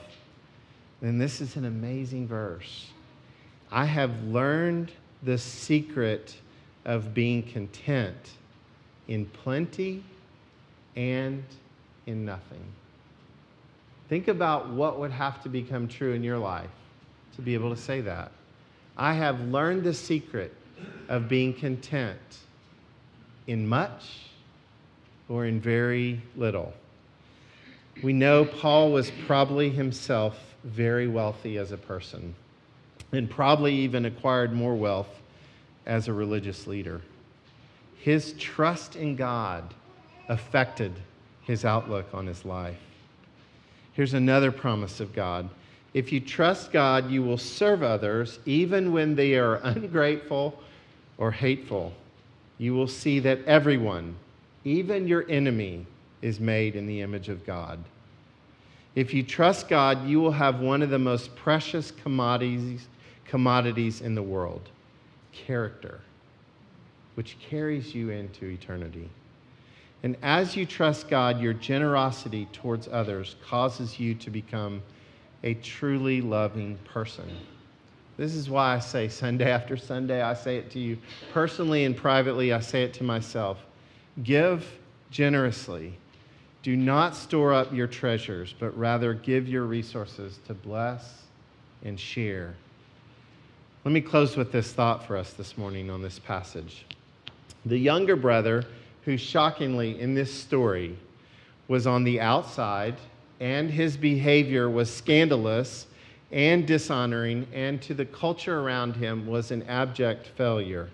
and 1.01 1.19
this 1.19 1.41
is 1.41 1.57
an 1.57 1.65
amazing 1.65 2.29
verse. 2.29 2.91
I 3.73 3.87
have 3.87 4.23
learned 4.25 4.93
the 5.23 5.39
secret 5.39 6.37
of 6.85 7.15
being 7.15 7.43
content 7.43 8.33
in 9.09 9.25
plenty 9.25 10.05
and 10.95 11.43
in 12.05 12.27
nothing. 12.27 12.65
Think 14.11 14.29
about 14.29 14.69
what 14.69 14.99
would 14.99 15.11
have 15.11 15.43
to 15.43 15.49
become 15.49 15.89
true 15.89 16.13
in 16.13 16.23
your 16.23 16.39
life 16.39 16.71
to 17.37 17.43
be 17.43 17.55
able 17.55 17.75
to 17.75 17.81
say 17.81 18.03
that. 18.03 18.31
I 18.97 19.15
have 19.15 19.41
learned 19.41 19.85
the 19.85 19.95
secret 19.95 20.55
of 21.09 21.29
being 21.29 21.55
content 21.55 22.21
in 23.47 23.67
much 23.67 24.05
or 25.31 25.47
in 25.47 25.61
very 25.61 26.21
little. 26.37 26.75
We 28.03 28.13
know 28.13 28.45
Paul 28.45 28.93
was 28.93 29.11
probably 29.27 29.71
himself 29.71 30.39
very 30.65 31.09
wealthy 31.09 31.57
as 31.57 31.73
a 31.73 31.77
person 31.77 32.35
and 33.13 33.31
probably 33.31 33.75
even 33.75 34.05
acquired 34.05 34.53
more 34.53 34.75
wealth 34.75 35.09
as 35.87 36.09
a 36.09 36.13
religious 36.13 36.67
leader. 36.67 37.01
His 37.99 38.35
trust 38.35 38.97
in 38.97 39.17
God 39.17 39.75
affected 40.29 40.93
his 41.43 41.65
outlook 41.65 42.07
on 42.13 42.27
his 42.27 42.45
life. 42.45 42.79
Here's 43.93 44.15
another 44.15 44.53
promise 44.53 45.01
of 45.01 45.15
God. 45.15 45.49
If 45.95 46.13
you 46.13 46.21
trust 46.21 46.73
God, 46.73 47.11
you 47.11 47.23
will 47.23 47.39
serve 47.39 47.83
others 47.83 48.39
even 48.45 48.93
when 48.93 49.15
they 49.15 49.37
are 49.37 49.57
ungrateful 49.63 50.61
or 51.17 51.31
hateful. 51.31 51.95
You 52.59 52.75
will 52.75 52.89
see 52.89 53.21
that 53.21 53.45
everyone, 53.47 54.17
even 54.65 55.09
your 55.09 55.25
enemy, 55.31 55.87
is 56.23 56.41
made 56.41 56.77
in 56.77 56.87
the 56.87 57.01
image 57.01 57.29
of 57.29 57.45
God. 57.47 57.79
If 58.95 59.13
you 59.13 59.23
trust 59.23 59.69
God, 59.69 60.07
you 60.07 60.21
will 60.21 60.33
have 60.33 60.61
one 60.61 60.81
of 60.83 60.91
the 60.91 60.99
most 60.99 61.37
precious 61.37 61.91
commodities, 61.91 62.89
commodities 63.27 64.01
in 64.01 64.15
the 64.15 64.23
world 64.23 64.71
character, 65.33 66.01
which 67.15 67.39
carries 67.39 67.95
you 67.95 68.11
into 68.11 68.47
eternity. 68.47 69.11
And 70.03 70.17
as 70.23 70.57
you 70.57 70.65
trust 70.65 71.09
God, 71.09 71.41
your 71.41 71.53
generosity 71.53 72.47
towards 72.53 72.89
others 72.89 73.37
causes 73.47 74.01
you 74.01 74.15
to 74.15 74.31
become 74.31 74.83
a 75.43 75.55
truly 75.55 76.21
loving 76.21 76.79
person. 76.85 77.29
This 78.17 78.35
is 78.35 78.49
why 78.49 78.75
I 78.75 78.79
say 78.79 79.09
Sunday 79.09 79.51
after 79.51 79.77
Sunday, 79.77 80.23
I 80.23 80.33
say 80.33 80.57
it 80.57 80.71
to 80.71 80.79
you 80.79 80.97
personally 81.33 81.85
and 81.85 81.95
privately, 81.95 82.53
I 82.53 82.61
say 82.61 82.83
it 82.83 82.95
to 82.95 83.05
myself. 83.05 83.59
Give 84.23 84.67
generously 85.11 85.99
do 86.67 86.75
not 86.75 87.15
store 87.15 87.55
up 87.55 87.73
your 87.73 87.87
treasures, 87.87 88.53
but 88.59 88.77
rather 88.77 89.15
give 89.15 89.47
your 89.47 89.63
resources 89.63 90.41
to 90.49 90.53
bless 90.53 91.23
and 91.85 92.01
share. 92.01 92.57
Let 93.85 93.93
me 93.93 94.01
close 94.01 94.37
with 94.37 94.51
this 94.51 94.73
thought 94.73 95.07
for 95.07 95.17
us 95.17 95.33
this 95.35 95.57
morning 95.57 95.91
on 95.91 96.03
this 96.03 96.19
passage. 96.19 96.85
The 97.67 97.79
younger 97.79 98.17
brother, 98.17 98.65
who 99.05 99.17
shockingly 99.17 100.01
in 100.01 100.15
this 100.15 100.35
story 100.35 100.99
was 101.69 101.87
on 101.87 102.03
the 102.03 102.21
outside 102.21 102.97
and 103.39 103.71
his 103.71 103.97
behavior 103.97 104.69
was 104.69 104.93
scandalous 104.93 105.87
and 106.33 106.67
dishonoring, 106.67 107.47
and 107.55 107.81
to 107.83 107.95
the 107.95 108.07
culture 108.07 108.59
around 108.59 108.97
him 108.97 109.29
was 109.29 109.53
an 109.53 109.63
abject 109.69 110.27
failure. 110.37 110.91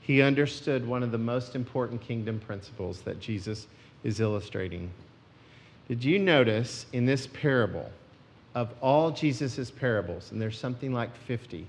He 0.00 0.22
understood 0.22 0.86
one 0.86 1.02
of 1.02 1.10
the 1.10 1.18
most 1.18 1.56
important 1.56 2.00
kingdom 2.00 2.38
principles 2.38 3.00
that 3.00 3.18
Jesus 3.18 3.66
is 4.06 4.20
illustrating. 4.20 4.88
Did 5.88 6.04
you 6.04 6.20
notice 6.20 6.86
in 6.92 7.06
this 7.06 7.26
parable, 7.26 7.90
of 8.54 8.72
all 8.80 9.10
Jesus' 9.10 9.68
parables, 9.68 10.30
and 10.30 10.40
there's 10.40 10.58
something 10.58 10.92
like 10.92 11.14
50, 11.16 11.66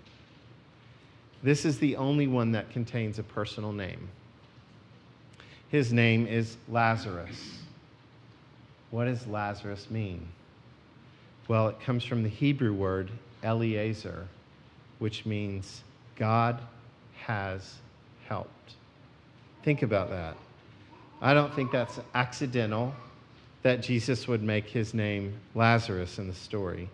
this 1.41 1.65
is 1.65 1.79
the 1.79 1.95
only 1.95 2.27
one 2.27 2.51
that 2.51 2.69
contains 2.69 3.17
a 3.17 3.23
personal 3.23 3.73
name. 3.73 4.07
His 5.69 5.91
name 5.91 6.27
is 6.27 6.57
Lazarus. 6.69 7.57
What 8.91 9.05
does 9.05 9.25
Lazarus 9.25 9.89
mean? 9.89 10.27
Well, 11.47 11.69
it 11.69 11.79
comes 11.81 12.03
from 12.03 12.21
the 12.21 12.29
Hebrew 12.29 12.73
word 12.73 13.09
Eliezer, 13.43 14.27
which 14.99 15.25
means 15.25 15.81
God 16.15 16.61
has 17.17 17.77
helped. 18.27 18.73
Think 19.63 19.81
about 19.81 20.11
that. 20.11 20.37
I 21.21 21.33
don't 21.33 21.53
think 21.53 21.71
that's 21.71 21.99
accidental 22.13 22.93
that 23.63 23.81
Jesus 23.81 24.27
would 24.27 24.43
make 24.43 24.67
his 24.67 24.93
name 24.93 25.33
Lazarus 25.55 26.19
in 26.19 26.27
the 26.27 26.33
story. 26.33 26.89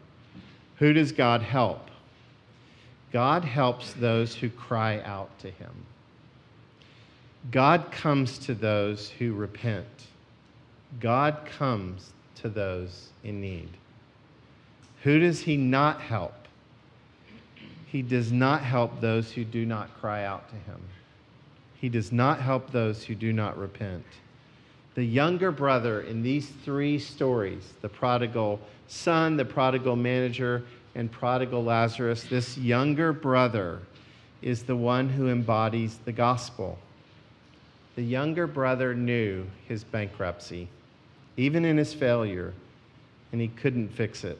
Who 0.77 0.93
does 0.93 1.11
God 1.11 1.41
help? 1.41 1.89
God 3.11 3.43
helps 3.43 3.93
those 3.93 4.33
who 4.33 4.49
cry 4.49 5.01
out 5.01 5.37
to 5.39 5.51
him. 5.51 5.85
God 7.51 7.91
comes 7.91 8.39
to 8.39 8.53
those 8.53 9.09
who 9.09 9.33
repent. 9.33 9.85
God 10.99 11.37
comes 11.57 12.11
to 12.35 12.49
those 12.49 13.09
in 13.23 13.41
need. 13.41 13.69
Who 15.03 15.19
does 15.19 15.41
he 15.41 15.57
not 15.57 16.01
help? 16.01 16.33
He 17.85 18.01
does 18.01 18.31
not 18.31 18.61
help 18.61 19.01
those 19.01 19.31
who 19.31 19.43
do 19.43 19.65
not 19.65 19.93
cry 19.99 20.23
out 20.23 20.49
to 20.49 20.55
him. 20.55 20.81
He 21.83 21.89
does 21.89 22.13
not 22.13 22.39
help 22.39 22.71
those 22.71 23.03
who 23.03 23.13
do 23.13 23.33
not 23.33 23.57
repent. 23.57 24.05
The 24.95 25.03
younger 25.03 25.51
brother 25.51 25.99
in 25.99 26.23
these 26.23 26.47
three 26.47 26.97
stories 26.97 27.73
the 27.81 27.89
prodigal 27.89 28.61
son, 28.87 29.35
the 29.35 29.43
prodigal 29.43 29.97
manager, 29.97 30.63
and 30.95 31.11
prodigal 31.11 31.61
Lazarus 31.61 32.23
this 32.23 32.57
younger 32.57 33.11
brother 33.11 33.81
is 34.41 34.63
the 34.63 34.77
one 34.77 35.09
who 35.09 35.27
embodies 35.27 35.99
the 36.05 36.13
gospel. 36.13 36.79
The 37.97 38.03
younger 38.03 38.47
brother 38.47 38.95
knew 38.95 39.45
his 39.67 39.83
bankruptcy, 39.83 40.69
even 41.35 41.65
in 41.65 41.75
his 41.75 41.93
failure, 41.93 42.53
and 43.33 43.41
he 43.41 43.49
couldn't 43.49 43.89
fix 43.89 44.23
it. 44.23 44.39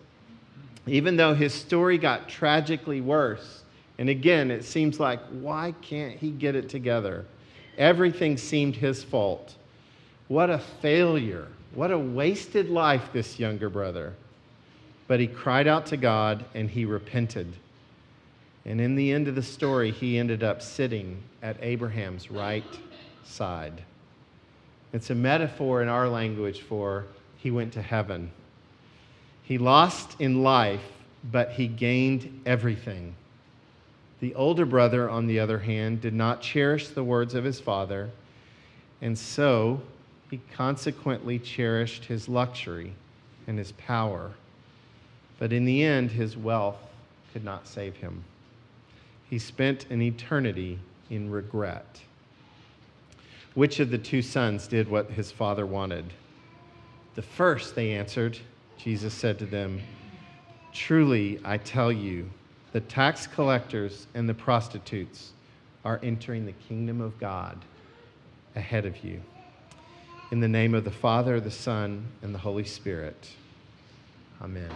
Even 0.88 1.18
though 1.18 1.34
his 1.34 1.54
story 1.54 1.98
got 1.98 2.30
tragically 2.30 3.02
worse, 3.02 3.64
and 3.98 4.08
again, 4.08 4.50
it 4.50 4.64
seems 4.64 4.98
like, 4.98 5.20
why 5.30 5.74
can't 5.82 6.18
he 6.18 6.32
get 6.32 6.56
it 6.56 6.70
together? 6.70 7.26
Everything 7.78 8.38
seemed 8.38 8.76
his 8.76 9.04
fault. 9.04 9.56
What 10.28 10.50
a 10.50 10.60
failure. 10.60 11.48
What 11.74 11.92
a 11.92 11.98
wasted 11.98 12.70
life, 12.70 13.10
this 13.14 13.40
younger 13.40 13.70
brother. 13.70 14.14
But 15.08 15.20
he 15.20 15.28
cried 15.28 15.68
out 15.68 15.88
to 15.88 15.98
God 15.98 16.46
and 16.54 16.70
he 16.70 16.86
repented. 16.86 17.54
And 18.66 18.80
in 18.80 18.96
the 18.96 19.12
end 19.12 19.28
of 19.28 19.36
the 19.36 19.44
story, 19.44 19.92
he 19.92 20.18
ended 20.18 20.44
up 20.44 20.62
sitting 20.62 21.22
at 21.42 21.58
Abraham's 21.62 22.32
right 22.32 22.64
side. 23.24 23.84
It's 24.94 25.10
a 25.10 25.16
metaphor 25.16 25.82
in 25.82 25.90
our 25.90 26.08
language 26.08 26.62
for 26.62 27.06
he 27.38 27.52
went 27.52 27.74
to 27.74 27.82
heaven. 27.82 28.32
He 29.44 29.58
lost 29.58 30.16
in 30.20 30.44
life, 30.44 30.84
but 31.32 31.52
he 31.52 31.68
gained 31.68 32.42
everything. 32.46 33.16
The 34.24 34.36
older 34.36 34.66
brother, 34.66 35.10
on 35.10 35.28
the 35.28 35.42
other 35.42 35.60
hand, 35.60 36.00
did 36.00 36.14
not 36.14 36.42
cherish 36.42 36.88
the 36.88 37.04
words 37.04 37.36
of 37.36 37.44
his 37.44 37.60
father, 37.60 38.10
and 39.02 39.20
so 39.20 39.82
he 40.32 40.40
consequently 40.54 41.38
cherished 41.38 42.06
his 42.06 42.30
luxury 42.30 42.94
and 43.48 43.58
his 43.58 43.74
power. 43.74 44.32
But 45.40 45.52
in 45.52 45.66
the 45.66 45.84
end, 45.84 46.10
his 46.12 46.38
wealth 46.38 46.78
could 47.34 47.44
not 47.44 47.68
save 47.68 47.98
him. 47.98 48.24
He 49.30 49.38
spent 49.40 49.88
an 49.90 50.02
eternity 50.02 50.80
in 51.10 51.30
regret. 51.30 52.00
Which 53.56 53.82
of 53.82 53.92
the 53.92 53.98
two 53.98 54.22
sons 54.22 54.68
did 54.68 54.88
what 54.88 55.12
his 55.12 55.34
father 55.34 55.66
wanted? 55.66 56.14
The 57.16 57.24
first, 57.24 57.76
they 57.76 57.92
answered. 57.92 58.38
Jesus 58.78 59.14
said 59.14 59.38
to 59.40 59.46
them, 59.46 59.82
Truly, 60.72 61.42
I 61.44 61.58
tell 61.58 61.92
you, 61.92 62.30
the 62.74 62.82
tax 62.82 63.28
collectors 63.28 64.08
and 64.16 64.28
the 64.28 64.34
prostitutes 64.34 65.32
are 65.86 66.00
entering 66.04 66.46
the 66.46 66.54
kingdom 66.68 67.02
of 67.02 67.18
God 67.20 67.58
ahead 68.56 68.86
of 68.86 69.04
you. 69.04 69.22
In 70.32 70.40
the 70.40 70.48
name 70.48 70.74
of 70.74 70.84
the 70.84 70.92
Father, 70.92 71.40
the 71.40 71.52
Son, 71.52 72.08
and 72.24 72.34
the 72.34 72.40
Holy 72.40 72.64
Spirit. 72.64 73.30
Amen. 74.42 74.72